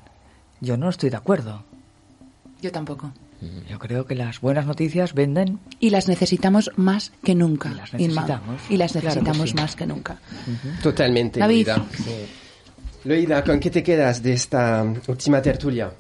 [0.61, 1.64] Yo no estoy de acuerdo.
[2.61, 3.11] Yo tampoco.
[3.71, 5.61] Yo creo que las buenas noticias venden.
[5.81, 7.71] Y las necesitamos más que nunca.
[7.71, 8.62] Y las necesitamos.
[8.69, 9.57] Y las Claro que necesitamos sí.
[9.57, 10.19] más que nunca.
[10.83, 11.69] Totalmente, David.
[11.69, 11.87] Loida.
[13.05, 15.93] Loida, ¿con qué te quedas de esta última tertulia?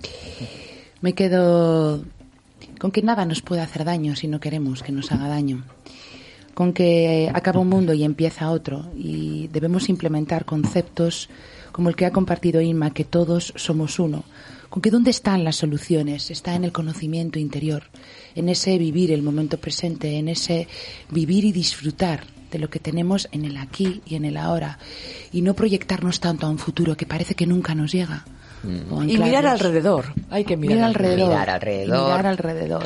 [1.00, 2.04] Me quedo
[2.78, 5.64] con que nada nos puede hacer daño si no queremos que nos haga daño.
[6.58, 8.90] Con que acaba un mundo y empieza otro.
[8.96, 11.28] Y debemos implementar conceptos
[11.70, 14.24] como el que ha compartido Inma, que todos somos uno.
[14.68, 16.32] Con que dónde están las soluciones?
[16.32, 17.84] Está en el conocimiento interior,
[18.34, 20.66] en ese vivir el momento presente, en ese
[21.10, 24.80] vivir y disfrutar de lo que tenemos en el aquí y en el ahora.
[25.32, 28.24] Y no proyectarnos tanto a un futuro que parece que nunca nos llega.
[28.90, 30.06] O Y mirar alrededor.
[30.28, 31.28] Hay que mirar, Mirar alrededor.
[31.28, 32.02] Mirar alrededor.
[32.08, 32.84] Mirar alrededor.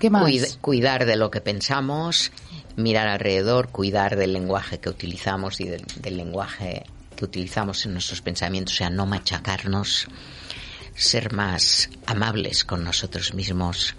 [0.00, 0.24] ¿Qué más?
[0.24, 2.32] Cuid- cuidar de lo que pensamos,
[2.76, 6.84] mirar alrededor, cuidar del lenguaje que utilizamos y del, del lenguaje
[7.16, 10.08] que utilizamos en nuestros pensamientos, o sea, no machacarnos,
[10.94, 13.94] ser más amables con nosotros mismos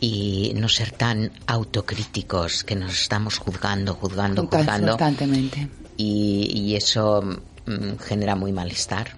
[0.00, 5.68] y no ser tan autocríticos que nos estamos juzgando, juzgando, juzgando Constantemente.
[5.96, 7.22] y, y eso
[7.98, 9.16] genera muy malestar.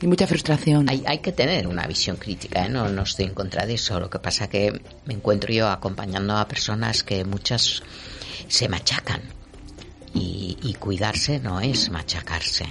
[0.00, 0.88] Y mucha frustración.
[0.88, 2.68] Hay, hay que tener una visión crítica, ¿eh?
[2.68, 3.98] no, no estoy en contra de eso.
[4.00, 7.82] Lo que pasa que me encuentro yo acompañando a personas que muchas
[8.48, 9.22] se machacan.
[10.14, 12.64] Y, y cuidarse no es machacarse.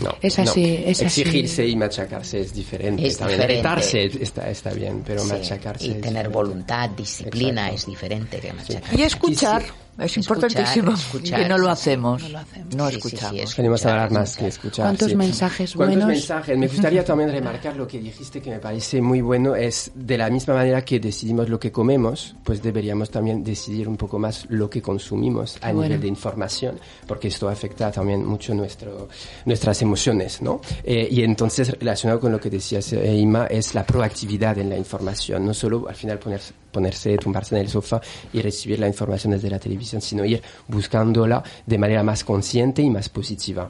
[0.00, 0.90] No, Es así, no.
[0.90, 1.22] es así.
[1.22, 3.06] Exigirse y machacarse es diferente.
[3.06, 3.62] Es También diferente.
[3.68, 7.76] retarse está, está bien, pero Sí, machacarse y tener voluntad, disciplina Exacto.
[7.76, 8.96] es diferente que machacarse.
[8.96, 9.64] Y escuchar.
[9.98, 10.92] Es importantísimo.
[10.92, 12.22] escuchar, que no lo sí, hacemos.
[12.22, 12.74] No lo hacemos.
[12.74, 13.40] No Sí, sí, sí, escuchamos.
[13.42, 14.84] es- Tenemos que hablar Escuchar, más que escuchar.
[14.86, 15.16] ¿Cuántos sí.
[15.16, 16.08] mensajes ¿Cuántos buenos?
[16.08, 16.58] mensajes?
[16.58, 19.54] Me gustaría también remarcar lo que dijiste que me parece muy bueno.
[19.54, 23.96] Es de la misma manera que decidimos lo que comemos, pues deberíamos también decidir un
[23.98, 26.00] poco más lo que consumimos a Qué nivel bueno.
[26.02, 29.08] de información, porque esto afecta también mucho nuestro,
[29.44, 30.60] nuestras emociones, ¿no?
[30.84, 34.76] Eh, y entonces, relacionado con lo que decías, eh, Ima, es la proactividad en la
[34.78, 35.44] información.
[35.44, 38.00] No solo al final ponerse, ponerse, tumbarse en el sofá
[38.32, 42.90] y recibir la información desde la televisión, sino ir buscándola de manera más consciente y
[42.90, 43.68] más positiva.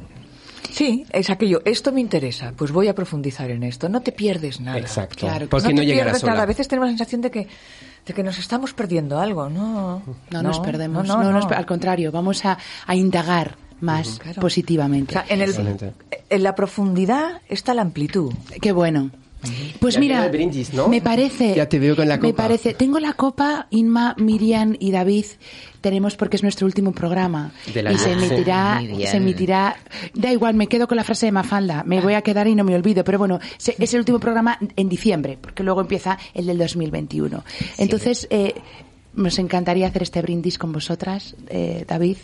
[0.70, 1.60] Sí, es aquello.
[1.66, 2.52] Esto me interesa.
[2.56, 3.88] Pues voy a profundizar en esto.
[3.90, 4.78] No te pierdes nada.
[4.78, 5.26] Exacto.
[5.26, 6.32] Claro, porque no no, te pierdes sola.
[6.32, 6.44] nada.
[6.44, 7.48] A veces tenemos la sensación de que,
[8.06, 9.50] de que nos estamos perdiendo algo.
[9.50, 11.06] No, No, nos perdemos.
[11.06, 14.40] No, No, no, nos al contrario, vamos a, a indagar más Claro.
[14.40, 15.10] positivamente.
[15.18, 15.92] O sea, en, el, Excelente.
[16.30, 18.32] en la profundidad está la amplitud.
[18.62, 19.10] Qué bueno.
[19.80, 20.88] Pues Ya mira, brindis, ¿no?
[20.88, 21.54] me parece.
[21.54, 22.74] Ya te veo con la Me parece.
[22.74, 25.24] Tengo la copa, Inma, Miriam y David.
[25.80, 27.50] Tenemos porque es nuestro último programa.
[27.74, 28.80] De la y se emitirá,
[29.10, 29.76] se emitirá.
[30.14, 31.82] Da igual, me quedo con la frase de Mafalda.
[31.84, 33.02] Me voy a quedar y no me olvido.
[33.02, 37.42] Pero bueno, se- es el último programa en diciembre, porque luego empieza el del 2021.
[37.78, 38.54] Entonces, eh,
[39.14, 42.16] nos encantaría hacer este brindis con vosotras, eh, David.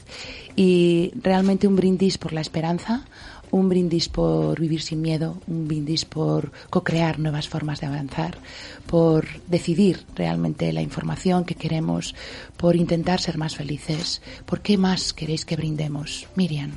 [0.57, 3.05] Y realmente un brindis por la esperanza,
[3.51, 8.39] un brindis por vivir sin miedo, un brindis por co-crear nuevas formas de avanzar,
[8.87, 12.15] por decidir realmente la información que queremos,
[12.57, 14.23] por intentar ser más felices.
[14.47, 16.27] ¿Por qué más queréis que brindemos?
[16.35, 16.73] Miriam.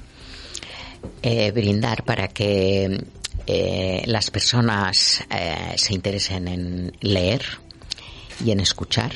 [1.22, 3.04] Eh, brindar para que
[3.48, 7.44] eh, las personas eh, se interesen en leer
[8.44, 9.12] y en escuchar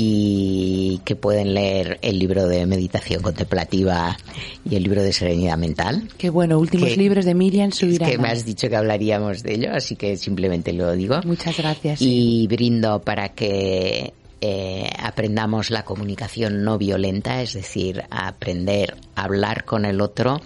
[0.00, 4.16] y que pueden leer el libro de meditación contemplativa
[4.64, 6.08] y el libro de serenidad mental.
[6.16, 8.12] Qué bueno, últimos Que- libros de Miriam Es Subirana.
[8.12, 11.20] que me has dicho que hablaríamos de ello, así que simplemente lo digo.
[11.24, 12.00] Muchas gracias.
[12.00, 19.24] Y brindo para que eh, aprendamos la comunicación no violenta, es decir, a aprender a
[19.24, 20.40] hablar con el otro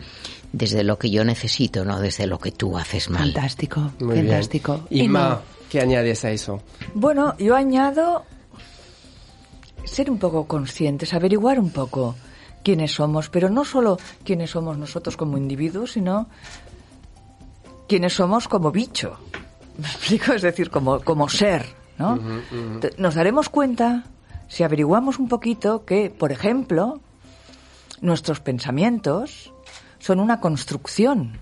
[0.55, 3.21] desde lo que yo necesito, no desde lo que tú haces mal.
[3.35, 4.29] Fantástico, Muy bien.
[4.29, 4.87] fantástico.
[4.89, 6.63] Inma, ¿qué añades a eso?
[6.95, 8.25] Bueno, yo añado
[9.85, 12.15] ser un poco conscientes, averiguar un poco
[12.63, 16.29] quiénes somos, pero no solo quiénes somos nosotros como individuos, sino
[17.89, 19.19] quiénes somos como bicho.
[19.79, 20.33] ¿Me explico?
[20.33, 21.67] Es decir, como, como ser,
[21.99, 22.19] ¿no?
[22.99, 24.05] Nos daremos cuenta,
[24.49, 27.01] si averiguamos un poquito, que, por ejemplo,
[28.01, 29.53] nuestros pensamientos
[29.99, 31.39] son una construcción.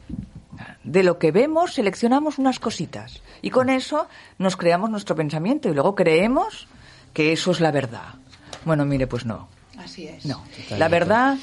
[0.85, 4.07] De lo que vemos seleccionamos unas cositas y con eso
[4.39, 6.69] nos creamos nuestro pensamiento y luego creemos
[7.15, 8.15] que eso es la verdad.
[8.65, 9.49] Bueno, mire, pues no.
[9.79, 10.25] Así es.
[10.27, 10.45] No.
[10.77, 11.39] La verdad,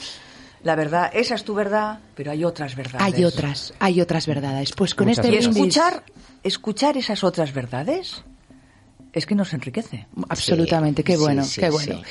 [0.63, 3.01] la verdad, esa es tu verdad, pero hay otras verdades.
[3.01, 4.74] Hay otras, hay otras verdades.
[4.74, 5.55] Pues con Muchas este gracias.
[5.55, 6.03] escuchar,
[6.43, 8.24] escuchar esas otras verdades
[9.13, 10.05] es que nos enriquece.
[10.30, 11.72] Absolutamente, qué bueno, sí, qué sí.
[11.72, 12.01] bueno.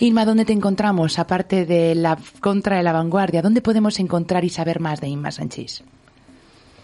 [0.00, 1.18] Inma, ¿dónde te encontramos?
[1.18, 5.30] Aparte de la contra de la vanguardia, ¿dónde podemos encontrar y saber más de Inma
[5.30, 5.82] Sanchís?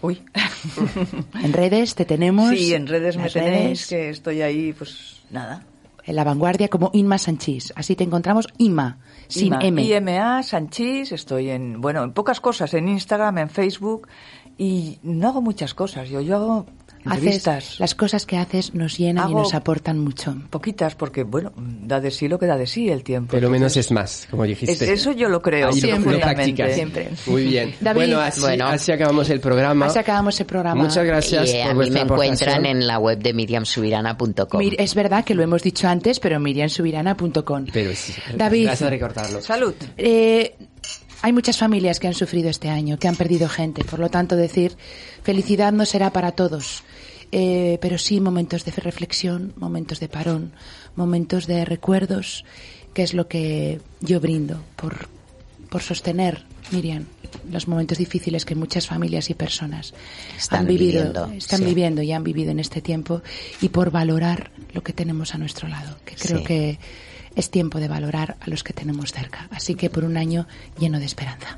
[0.01, 0.21] Uy.
[1.43, 2.49] En redes te tenemos.
[2.49, 5.63] Sí, en redes me tenéis, que estoy ahí, pues nada.
[6.05, 7.73] En la vanguardia como Inma Sanchís.
[7.75, 9.83] Así te encontramos Inma, sin Ima, M.
[9.83, 14.07] IMA, Sanchís, estoy en, bueno, en pocas cosas, en Instagram, en Facebook,
[14.57, 16.09] y no hago muchas cosas.
[16.09, 16.65] Yo, yo hago
[17.11, 20.35] Haces, las cosas que haces nos llenan y Hago- nos aportan mucho.
[20.49, 23.31] Poquitas, porque, bueno, da de sí lo que da de sí el tiempo.
[23.31, 24.73] Pero menos es más, como dijiste.
[24.73, 25.71] es- eso yo lo creo.
[25.71, 26.13] Siempre.
[26.13, 26.73] lo practicas.
[26.73, 27.09] Siempre.
[27.27, 27.75] Muy bien.
[27.81, 27.99] David.
[27.99, 28.67] bueno, así, Bueno.
[28.67, 29.87] así acabamos el programa.
[29.87, 30.81] Así acabamos el programa.
[30.83, 34.59] Muchas gracias y eh, por a mí me encuentran en la web de miriamsubirana.com.
[34.61, 37.65] Mir- Es verdad que lo hemos dicho antes, pero miriamsubirana.com.
[37.71, 38.63] Pero sí, David.
[38.65, 39.41] gracias a recordarlo.
[39.41, 39.73] Salud.
[39.97, 40.55] Eh,
[41.21, 43.83] hay muchas familias que han sufrido este año, que han perdido gente.
[43.83, 44.75] Por lo tanto, decir
[45.23, 46.83] felicidad no será para todos.
[47.31, 50.51] Eh, pero sí momentos de reflexión, momentos de parón,
[50.95, 52.43] momentos de recuerdos,
[52.93, 55.07] que es lo que yo brindo por,
[55.69, 57.05] por sostener, Miriam,
[57.51, 59.93] los momentos difíciles que muchas familias y personas
[60.37, 61.65] Están han vivido, viviendo, están sí.
[61.65, 63.21] viviendo y han vivido en este tiempo
[63.61, 66.43] y por valorar lo que tenemos a nuestro lado, que creo Sí.
[66.43, 66.79] que
[67.35, 69.47] es tiempo de valorar a los que tenemos cerca.
[69.51, 70.47] Así que por un año
[70.79, 71.57] lleno de esperanza.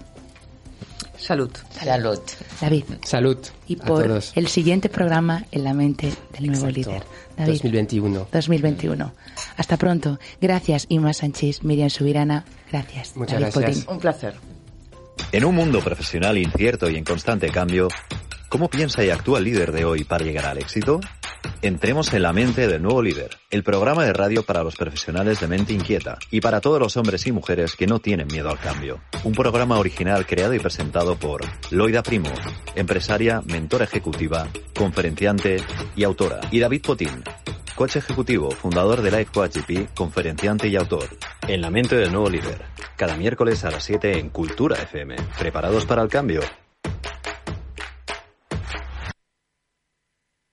[1.21, 1.51] Salud.
[1.79, 2.19] Salud.
[2.59, 2.83] David.
[3.05, 4.31] Salud Y a por todos.
[4.35, 6.89] el siguiente programa en la mente del nuevo Exacto.
[6.91, 7.03] líder.
[7.37, 7.51] David.
[7.53, 8.27] 2021.
[8.31, 9.13] 2021.
[9.57, 10.19] Hasta pronto.
[10.41, 12.43] Gracias, Inma Sánchez, Miriam Subirana.
[12.71, 13.15] Gracias.
[13.15, 13.77] Muchas David gracias.
[13.85, 13.93] Potín.
[13.93, 14.33] Un placer.
[15.31, 17.87] En un mundo profesional incierto y en constante cambio,
[18.49, 20.99] ¿cómo piensa y actúa el líder de hoy para llegar al éxito?
[21.61, 25.47] Entremos en la mente del nuevo líder, el programa de radio para los profesionales de
[25.47, 28.99] mente inquieta y para todos los hombres y mujeres que no tienen miedo al cambio.
[29.23, 32.31] Un programa original creado y presentado por Loida Primo,
[32.75, 35.57] empresaria, mentora ejecutiva, conferenciante
[35.95, 37.23] y autora, y David Potín,
[37.75, 41.09] coach ejecutivo, fundador de Life Coach GP, conferenciante y autor.
[41.47, 42.61] En la mente del nuevo líder,
[42.97, 45.15] cada miércoles a las 7 en Cultura FM.
[45.37, 46.41] ¿Preparados para el cambio?